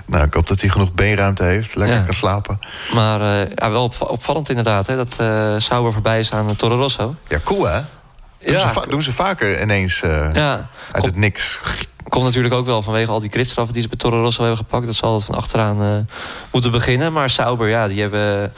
[0.05, 1.75] nou, ik hoop dat hij genoeg beenruimte heeft.
[1.75, 2.03] Lekker ja.
[2.03, 2.59] kan slapen.
[2.93, 4.87] Maar uh, ja, wel opvallend inderdaad.
[4.87, 7.15] Hè, dat uh, Sauber voorbij is aan Toro Rosso.
[7.27, 7.79] Ja, cool hè?
[8.39, 8.73] Doen, ja.
[8.73, 9.99] ze, doen ze vaker ineens
[10.33, 10.69] ja.
[10.91, 11.59] uit het niks.
[12.09, 14.85] Komt natuurlijk ook wel vanwege al die gridstraffen die ze bij Toro Rosso hebben gepakt.
[14.85, 16.07] Dat zal het van achteraan
[16.51, 17.13] moeten beginnen.
[17.13, 18.53] Maar Sauber, ja, die hebben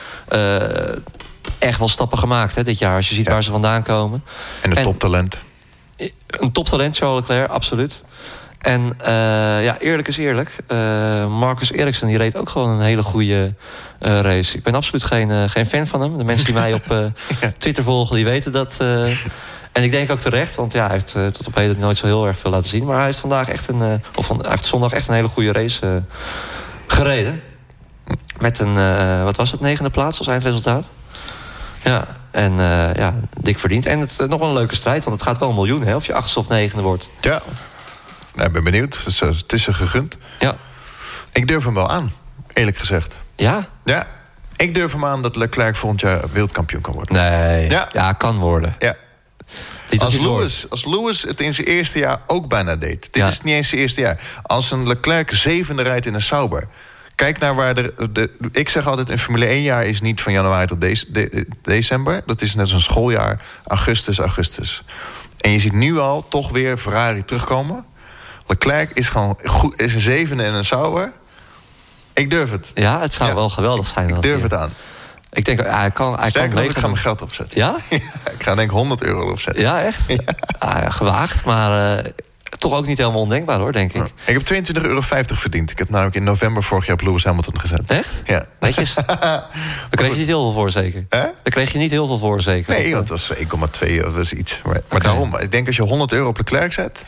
[1.60, 2.96] echt wel stappen gemaakt hè, dit jaar.
[2.96, 3.32] Als je ziet ja.
[3.32, 4.24] waar ze vandaan komen.
[4.62, 5.38] En een toptalent.
[6.28, 8.04] Een toptalent, Charles Leclerc, absoluut.
[8.58, 8.98] En
[9.62, 10.56] ja, eerlijk is eerlijk.
[11.30, 13.54] Marcus Eriksen die reed ook gewoon een hele goede
[14.00, 14.58] race.
[14.58, 16.18] Ik ben absoluut geen, geen fan van hem.
[16.18, 17.12] De mensen die mij op
[17.58, 18.78] Twitter volgen, die weten dat.
[19.72, 22.28] en ik denk ook terecht, want ja, hij heeft tot op heden nooit zo heel
[22.28, 22.86] erg veel laten zien.
[22.86, 25.52] Maar hij heeft vandaag echt een, of van, hij heeft zondag echt een hele goede
[25.52, 26.04] race
[26.88, 27.42] gereden.
[28.40, 28.74] Met een,
[29.24, 30.90] wat was het, negende plaats als eindresultaat.
[31.88, 33.86] Ja, en uh, ja, dik verdiend.
[33.86, 35.96] En het is nog wel een leuke strijd, want het gaat wel een miljoen, hè,
[35.96, 37.10] of je achtste of negende wordt.
[37.22, 37.42] Ja,
[38.36, 38.98] ik ben benieuwd.
[38.98, 40.18] Het is, het is er gegund.
[40.40, 40.58] Ja.
[41.32, 42.12] Ik durf hem wel aan,
[42.54, 43.16] eerlijk gezegd.
[43.36, 43.68] Ja?
[43.84, 44.08] Ja.
[44.56, 47.16] Ik durf hem aan dat Leclerc volgend jaar wereldkampioen kan worden.
[47.16, 47.70] Nee.
[47.70, 48.76] Ja, ja kan worden.
[48.80, 48.96] Ja.
[49.98, 53.14] als, Lewis, als Lewis het in zijn eerste jaar ook bijna deed.
[53.14, 54.20] Dit is niet eens zijn eerste jaar.
[54.44, 56.68] Als een Leclerc zevende rijdt in een Sauber
[57.18, 60.34] Kijk naar waar de, de, Ik zeg altijd, een Formule 1 jaar is niet van
[60.34, 60.86] januari tot
[61.62, 62.22] december.
[62.26, 64.84] Dat is net als een schooljaar, augustus, augustus.
[65.38, 67.86] En je ziet nu al toch weer Ferrari terugkomen.
[68.48, 71.14] Leclerc is gewoon goed, is een zevende en een Sauber.
[72.14, 72.72] Ik durf het.
[72.74, 74.10] Ja, het zou wel geweldig zijn.
[74.10, 74.72] Ik durf het aan.
[75.32, 77.58] Ik denk, hij kan, hij kan ik ga mijn geld opzetten.
[77.66, 77.78] Ja?
[77.90, 78.04] ik
[78.38, 79.64] ga denk ik 100 euro opzetten.
[79.64, 80.08] Ja, echt?
[80.08, 80.20] Ja.
[80.60, 82.12] Ah, gewaagd, maar uh,
[82.50, 84.04] toch ook niet helemaal ondenkbaar hoor, denk ik.
[84.26, 85.72] Ik heb 22,50 euro verdiend.
[85.72, 87.84] Ik heb namelijk in november vorig jaar op Lewis Hamilton gezet.
[87.88, 88.22] Echt?
[88.26, 88.46] Ja.
[88.60, 88.94] Netjes.
[89.06, 89.50] Daar
[89.90, 91.06] kreeg je niet heel veel voor, zeker?
[91.10, 91.20] Hè?
[91.20, 92.74] Daar kreeg je niet heel veel voor, zeker?
[92.74, 94.60] Nee, want het was 1,2 of was iets.
[94.64, 97.04] Maar, maar daarom, ik denk als je 100 euro op Leclerc zet...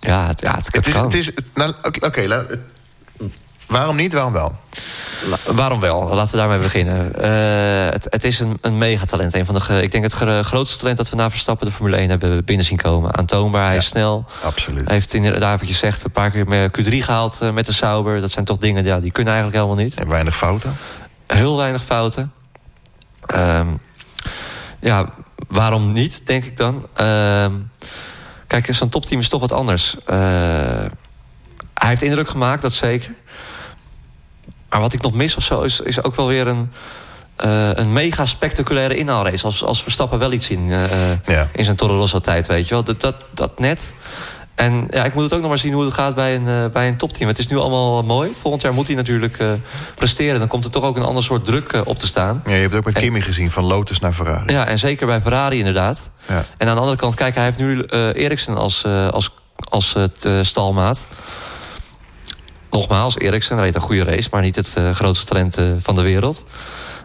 [0.00, 1.30] Ja, het, ja, het, het, is, het is.
[1.54, 2.26] Nou, Oké, okay,
[3.66, 4.54] waarom niet, waarom wel?
[5.44, 6.14] waarom wel?
[6.14, 7.12] Laten we daarmee beginnen.
[7.16, 9.34] Uh, het, het, is een, een megatalent.
[9.34, 10.12] Een van de, ik denk het
[10.46, 13.16] grootste talent dat we na Verstappen de Formule 1 hebben binnen zien komen.
[13.16, 14.24] Aantoonbaar, hij is snel.
[14.42, 14.84] Absoluut.
[14.84, 17.72] Hij heeft inderdaad, wat je zegt, een paar keer met Q3 gehaald uh, met de
[17.72, 18.20] Sauber.
[18.20, 19.94] Dat zijn toch dingen ja, die kunnen eigenlijk helemaal niet.
[19.94, 20.76] En weinig fouten?
[21.26, 22.32] Heel weinig fouten.
[23.34, 23.80] Um,
[24.80, 25.10] ja,
[25.48, 26.86] waarom niet, denk ik dan?
[27.00, 27.46] Uh,
[28.46, 29.96] kijk, zo'n topteam is toch wat anders.
[30.06, 30.16] Uh,
[31.74, 33.14] hij heeft indruk gemaakt, dat zeker.
[34.74, 36.72] Maar wat ik nog mis of zo is, is ook wel weer een,
[37.44, 39.44] uh, een mega spectaculaire inhaalrace.
[39.44, 40.80] Als, als Verstappen wel iets zien uh,
[41.26, 41.48] ja.
[41.52, 42.84] in zijn Toro Rosso tijd, weet je wel.
[42.84, 43.92] Dat, dat, dat net.
[44.54, 46.64] En ja, ik moet het ook nog maar zien hoe het gaat bij een, uh,
[46.72, 47.28] bij een topteam.
[47.28, 48.30] Het is nu allemaal mooi.
[48.40, 49.42] Volgend jaar moet hij natuurlijk
[49.94, 50.38] presteren.
[50.38, 52.42] Dan komt er toch ook een ander soort druk op te staan.
[52.46, 54.52] Ja, je hebt ook met Kimi gezien, van Lotus naar Ferrari.
[54.52, 56.10] Ja, en zeker bij Ferrari inderdaad.
[56.28, 56.44] Ja.
[56.56, 57.82] En aan de andere kant, kijk, hij heeft nu
[58.14, 59.30] Eriksen als, als,
[59.68, 59.96] als
[60.42, 61.06] stalmaat.
[62.74, 64.28] Nogmaals, Eriksen reed een goede race...
[64.30, 66.44] maar niet het uh, grootste talent uh, van de wereld.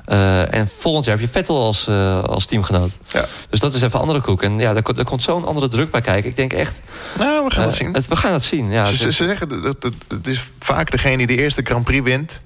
[0.07, 1.88] Uh, en volgend jaar heb je Vettel als,
[2.26, 2.97] als teamgenoot.
[3.07, 3.26] Ja.
[3.49, 4.43] Dus dat is even andere koek.
[4.43, 6.30] En ja, daar, daar komt zo'n andere druk bij kijken.
[6.30, 6.80] Ik denk echt...
[7.17, 7.93] Nou, we gaan het zien.
[7.93, 8.84] Het, we gaan het zien, ja.
[8.84, 12.39] Ze, ze, ze zeggen, dat het is vaak degene die de eerste Grand Prix wint...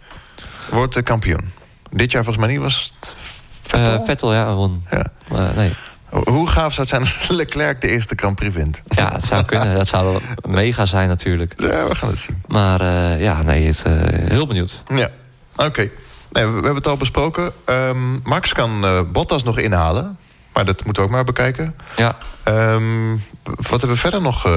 [0.69, 1.51] wordt de kampioen.
[1.91, 3.15] Dit jaar volgens mij niet was het
[3.61, 4.05] Vettel?
[4.05, 4.85] Vettel, ja, won.
[4.91, 5.51] Ja.
[5.55, 5.75] nee.
[6.13, 8.81] Hoe gaaf zou het zijn als Leclerc de eerste Grand Prix wint?
[8.87, 9.75] Ja, het zou kunnen.
[9.75, 11.53] Dat zou mega zijn natuurlijk.
[11.57, 12.43] Ja, we gaan het zien.
[12.47, 13.93] Maar uh, ja, nee, het, uh,
[14.29, 14.83] heel benieuwd.
[14.95, 15.09] Ja,
[15.55, 15.89] oké.
[16.31, 17.51] Nee, we, we, hebben het al besproken.
[17.65, 20.17] Um, Max kan uh, Bottas nog inhalen.
[20.53, 21.75] Maar dat moeten we ook maar bekijken.
[21.95, 22.17] Ja.
[22.47, 24.47] Um, wat hebben we verder nog?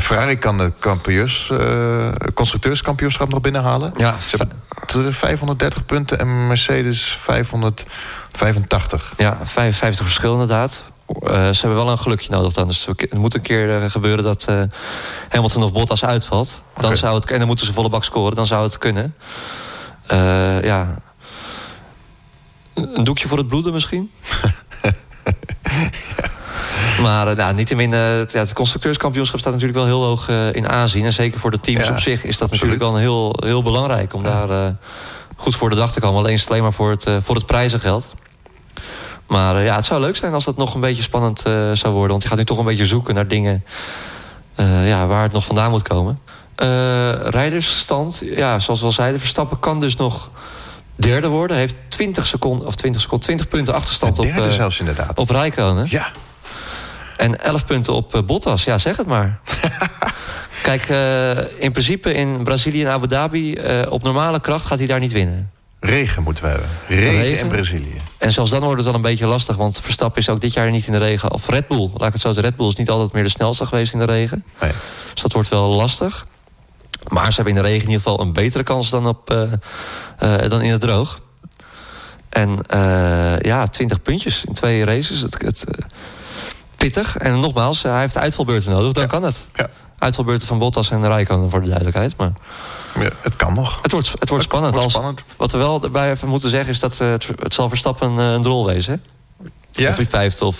[0.00, 1.52] Ferrari kan de kampioens,
[2.34, 3.92] constructeurskampioenschap nog binnenhalen.
[3.96, 4.16] Ja.
[4.20, 7.86] Ze hebben 530 punten en Mercedes 500...
[8.30, 9.14] 85.
[9.16, 10.84] Ja, 55 verschil inderdaad.
[11.08, 12.66] Uh, ze hebben wel een gelukje nodig dan.
[12.66, 14.62] Dus het moet een keer uh, gebeuren dat uh,
[15.28, 16.62] Hamilton of Bottas uitvalt.
[16.74, 16.96] Dan okay.
[16.96, 18.34] zou het, en dan moeten ze volle bak scoren.
[18.34, 19.14] Dan zou het kunnen.
[20.62, 20.98] ja.
[22.74, 24.10] Een doekje voor het bloeden misschien?
[24.82, 24.92] ja.
[27.00, 31.04] Maar nou, niettemin, ja, het constructeurskampioenschap staat natuurlijk wel heel hoog in aanzien.
[31.04, 32.78] En zeker voor de teams ja, op zich is dat absoluut.
[32.78, 34.14] natuurlijk wel een heel, heel belangrijk...
[34.14, 34.76] om daar
[35.36, 36.18] goed voor de dag te komen.
[36.18, 38.14] Alleen alleen maar voor het, voor het prijzengeld.
[39.26, 41.92] Maar uh, ja, het zou leuk zijn als dat nog een beetje spannend uh, zou
[41.92, 42.10] worden.
[42.10, 43.64] Want je gaat nu toch een beetje zoeken naar dingen
[44.56, 46.20] uh, ja, waar het nog vandaan moet komen.
[47.30, 50.30] rijdersstand, ja, zoals we al zeiden, Verstappen kan dus nog
[50.94, 51.56] derde worden.
[51.56, 55.18] Heeft 20 seconden, of 20 seconden, 20 punten achterstand derde op, zelfs inderdaad.
[55.18, 55.86] op Rijkonen.
[55.90, 56.10] Ja.
[57.16, 59.40] En 11 punten op Bottas, ja, zeg het maar.
[60.66, 60.88] Kijk,
[61.58, 63.58] in principe in Brazilië en Abu Dhabi,
[63.88, 65.50] op normale kracht gaat hij daar niet winnen.
[65.80, 66.68] Regen moeten we hebben.
[66.88, 68.00] Regen, regen, in Brazilië.
[68.18, 69.56] En zelfs dan wordt het wel een beetje lastig.
[69.56, 71.32] Want Verstappen is ook dit jaar niet in de regen.
[71.32, 72.42] Of Red Bull, laat ik het zo zeggen.
[72.42, 74.44] Red Bull is niet altijd meer de snelste geweest in de regen.
[74.60, 74.70] Nee.
[75.12, 76.26] Dus dat wordt wel lastig.
[77.08, 79.42] Maar ze hebben in de regen in ieder geval een betere kans dan, op, uh,
[80.22, 81.20] uh, dan in het droog.
[82.28, 85.20] En uh, ja, 20 puntjes in twee races.
[85.20, 85.64] Het, het,
[86.76, 87.16] pittig.
[87.16, 88.92] En nogmaals, hij heeft uitvalbeurten nodig.
[88.92, 89.08] Dan ja.
[89.08, 89.48] kan het.
[89.54, 89.68] Ja.
[89.98, 92.16] Uitvalbeurten van Bottas en Rijkonen voor de duidelijkheid.
[92.16, 92.32] Maar...
[93.00, 93.78] Ja, het kan nog.
[93.82, 94.72] Het wordt, het wordt spannend.
[94.72, 95.22] wordt Als, spannend.
[95.36, 98.42] Wat we wel erbij even moeten zeggen is dat het, het zal Verstappen een, een
[98.42, 99.02] drol wezen.
[99.72, 99.88] Ja?
[99.88, 100.58] Of hij vijfde of...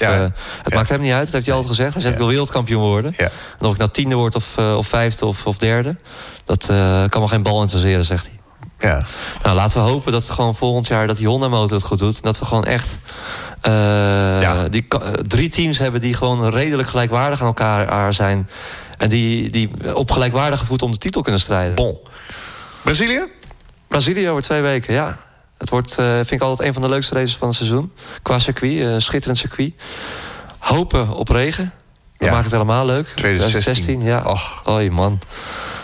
[0.62, 1.92] het maakt hem niet uit, dat heeft hij altijd gezegd.
[1.92, 3.16] Hij zegt, ik wil wereldkampioen worden.
[3.16, 3.30] En
[3.60, 5.96] of ik nou tiende word of, of vijfde of, of derde...
[6.44, 6.66] dat
[7.08, 8.34] kan me geen bal interesseren, zegt hij.
[8.90, 9.04] Ja.
[9.42, 12.22] Nou, laten we hopen dat het gewoon volgend jaar dat die Honda-motor het goed doet.
[12.22, 12.98] Dat we gewoon echt
[14.70, 14.86] die,
[15.26, 18.48] drie teams hebben die gewoon redelijk gelijkwaardig aan elkaar zijn.
[18.96, 21.74] En die, die op gelijkwaardige voet om de titel kunnen strijden.
[21.74, 21.98] Bon.
[22.82, 23.22] Brazilië?
[23.88, 25.18] Brazilië over twee weken, ja.
[25.58, 27.92] Het wordt, uh, vind ik altijd een van de leukste races van het seizoen.
[28.22, 29.72] Qua circuit, een schitterend circuit.
[30.58, 31.72] Hopen op regen.
[32.16, 33.06] Dat maakt het helemaal leuk.
[33.06, 34.22] 2016, ja.
[34.22, 34.68] Och.
[34.68, 35.18] Oei, man.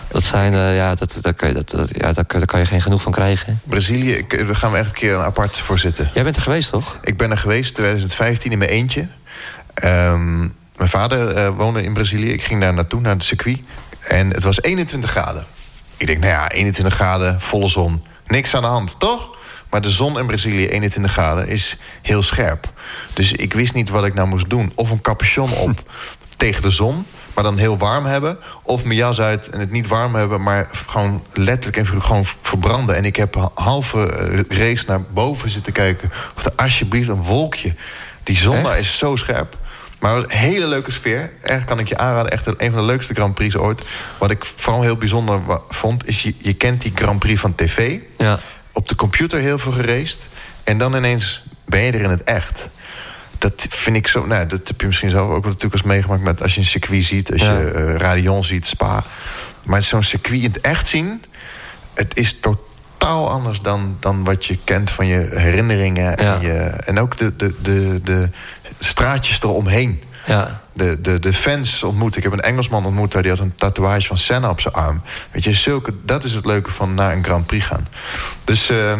[0.08, 3.02] Dat zijn, uh, ja, dat, dat, kan je, dat, ja daar, kan je geen genoeg
[3.02, 3.60] van krijgen.
[3.64, 6.10] Brazilië, daar gaan we echt een keer een apart voor zitten.
[6.14, 6.98] Jij bent er geweest, toch?
[7.02, 9.08] Ik ben er geweest 2015 in mijn eentje.
[9.84, 12.32] Um, mijn vader uh, woonde in Brazilië.
[12.32, 13.58] Ik ging daar naartoe, naar het circuit.
[14.00, 15.44] En het was 21 graden.
[15.96, 18.04] Ik denk, nou ja, 21 graden, volle zon.
[18.26, 19.36] Niks aan de hand, toch?
[19.70, 22.72] Maar de zon in Brazilië, 21 graden, is heel scherp.
[23.14, 24.72] Dus ik wist niet wat ik nou moest doen.
[24.74, 25.90] Of een capuchon op
[26.36, 28.38] tegen de zon, maar dan heel warm hebben.
[28.62, 32.96] Of mijn jas uit en het niet warm hebben, maar gewoon letterlijk en gewoon verbranden.
[32.96, 36.12] En ik heb halve eh, race naar boven zitten kijken.
[36.36, 37.74] Of er alsjeblieft een wolkje.
[38.22, 39.60] Die zon daar is zo scherp.
[40.02, 41.32] Maar een hele leuke sfeer.
[41.40, 42.32] Echt kan ik je aanraden.
[42.32, 43.82] Echt een van de leukste Grand Prix ooit.
[44.18, 46.06] Wat ik vooral heel bijzonder vond...
[46.06, 47.98] is je, je kent die Grand Prix van tv.
[48.18, 48.38] Ja.
[48.72, 50.18] Op de computer heel veel geraced.
[50.64, 52.68] En dan ineens ben je er in het echt.
[53.38, 54.26] Dat vind ik zo...
[54.26, 56.22] Nou, dat heb je misschien zelf ook natuurlijk eens meegemaakt...
[56.22, 57.32] met als je een circuit ziet.
[57.32, 59.04] Als je uh, Radion ziet, Spa.
[59.62, 61.24] Maar zo'n circuit in het echt zien...
[61.94, 66.18] het is totaal anders dan, dan wat je kent van je herinneringen.
[66.18, 68.28] En, je, en ook de, de, de, de
[68.84, 70.02] straatjes eromheen.
[70.26, 70.60] Ja.
[70.72, 72.16] De, de, de fans ontmoet.
[72.16, 75.02] Ik heb een Engelsman ontmoet, die had een tatoeage van Senna op zijn arm.
[75.30, 77.88] Weet je, zulke, dat is het leuke van naar een Grand Prix gaan.
[78.44, 78.92] Dus uh,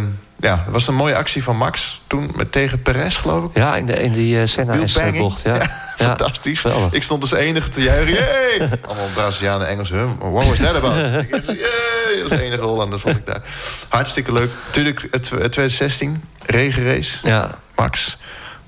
[0.43, 3.57] ja, het was een mooie actie van Max toen met, tegen Perez, geloof ik.
[3.57, 5.43] Ja, in, de, in die uh, Senna-bocht.
[5.47, 5.55] Ja.
[5.55, 5.68] ja.
[5.97, 6.64] fantastisch.
[6.91, 8.14] Ik stond als enige te juichen.
[8.14, 8.59] Yay!
[8.87, 9.91] Allemaal Brazilianen, Engels.
[9.91, 10.09] Huh?
[10.18, 10.95] What was that about?
[11.47, 12.22] Yay!
[12.30, 13.43] Als enige Hollander vond ik daar.
[13.89, 14.51] Hartstikke leuk.
[14.70, 17.18] Tuurlijk, 2016, regenrace.
[17.22, 17.59] Ja.
[17.76, 18.18] Max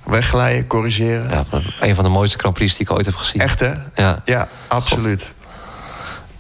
[0.05, 1.31] wegglijden, corrigeren.
[1.31, 1.45] Ja,
[1.81, 3.41] een van de mooiste Grand Prix die ik ooit heb gezien.
[3.41, 3.73] Echt, hè?
[3.95, 5.27] Ja, ja absoluut.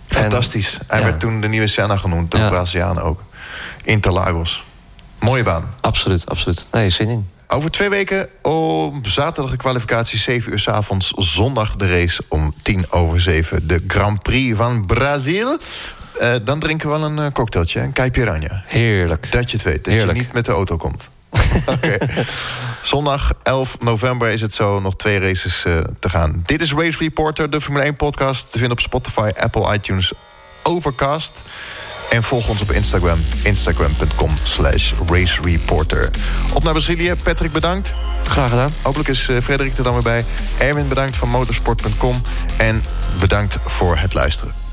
[0.08, 0.78] Fantastisch.
[0.86, 2.48] Hij werd toen de nieuwe Senna genoemd, de ja.
[2.48, 3.22] Braziliaan ook.
[3.84, 4.64] Interlagos.
[5.18, 5.74] Mooie baan.
[5.80, 6.66] Absoluut, absoluut.
[6.70, 7.28] Nee, zin in.
[7.48, 11.12] Over twee weken om zaterdag de kwalificatie, 7 uur s avonds.
[11.16, 13.68] Zondag de race om 10 over 7.
[13.68, 15.58] De Grand Prix van Brazil.
[16.20, 18.62] Uh, dan drinken we wel een uh, cocktailtje, een caipiranha.
[18.66, 19.32] Heerlijk.
[19.32, 20.18] Dat je het weet, dat Heerlijk.
[20.18, 21.08] je niet met de auto komt.
[21.74, 21.98] Oké.
[22.82, 26.42] Zondag 11 november is het zo nog twee races uh, te gaan.
[26.46, 28.42] Dit is Race Reporter, de Formule 1 podcast.
[28.42, 30.12] Te vinden op Spotify, Apple, iTunes,
[30.62, 31.32] Overcast.
[32.10, 33.18] En volg ons op Instagram.
[33.42, 36.10] Instagram.com slash Race Reporter.
[36.52, 37.14] Op naar Brazilië.
[37.22, 37.92] Patrick, bedankt.
[38.22, 38.72] Graag gedaan.
[38.82, 40.24] Hopelijk is uh, Frederik er dan weer bij.
[40.58, 42.22] Erwin, bedankt van motorsport.com.
[42.56, 42.82] En
[43.20, 44.63] bedankt voor het luisteren.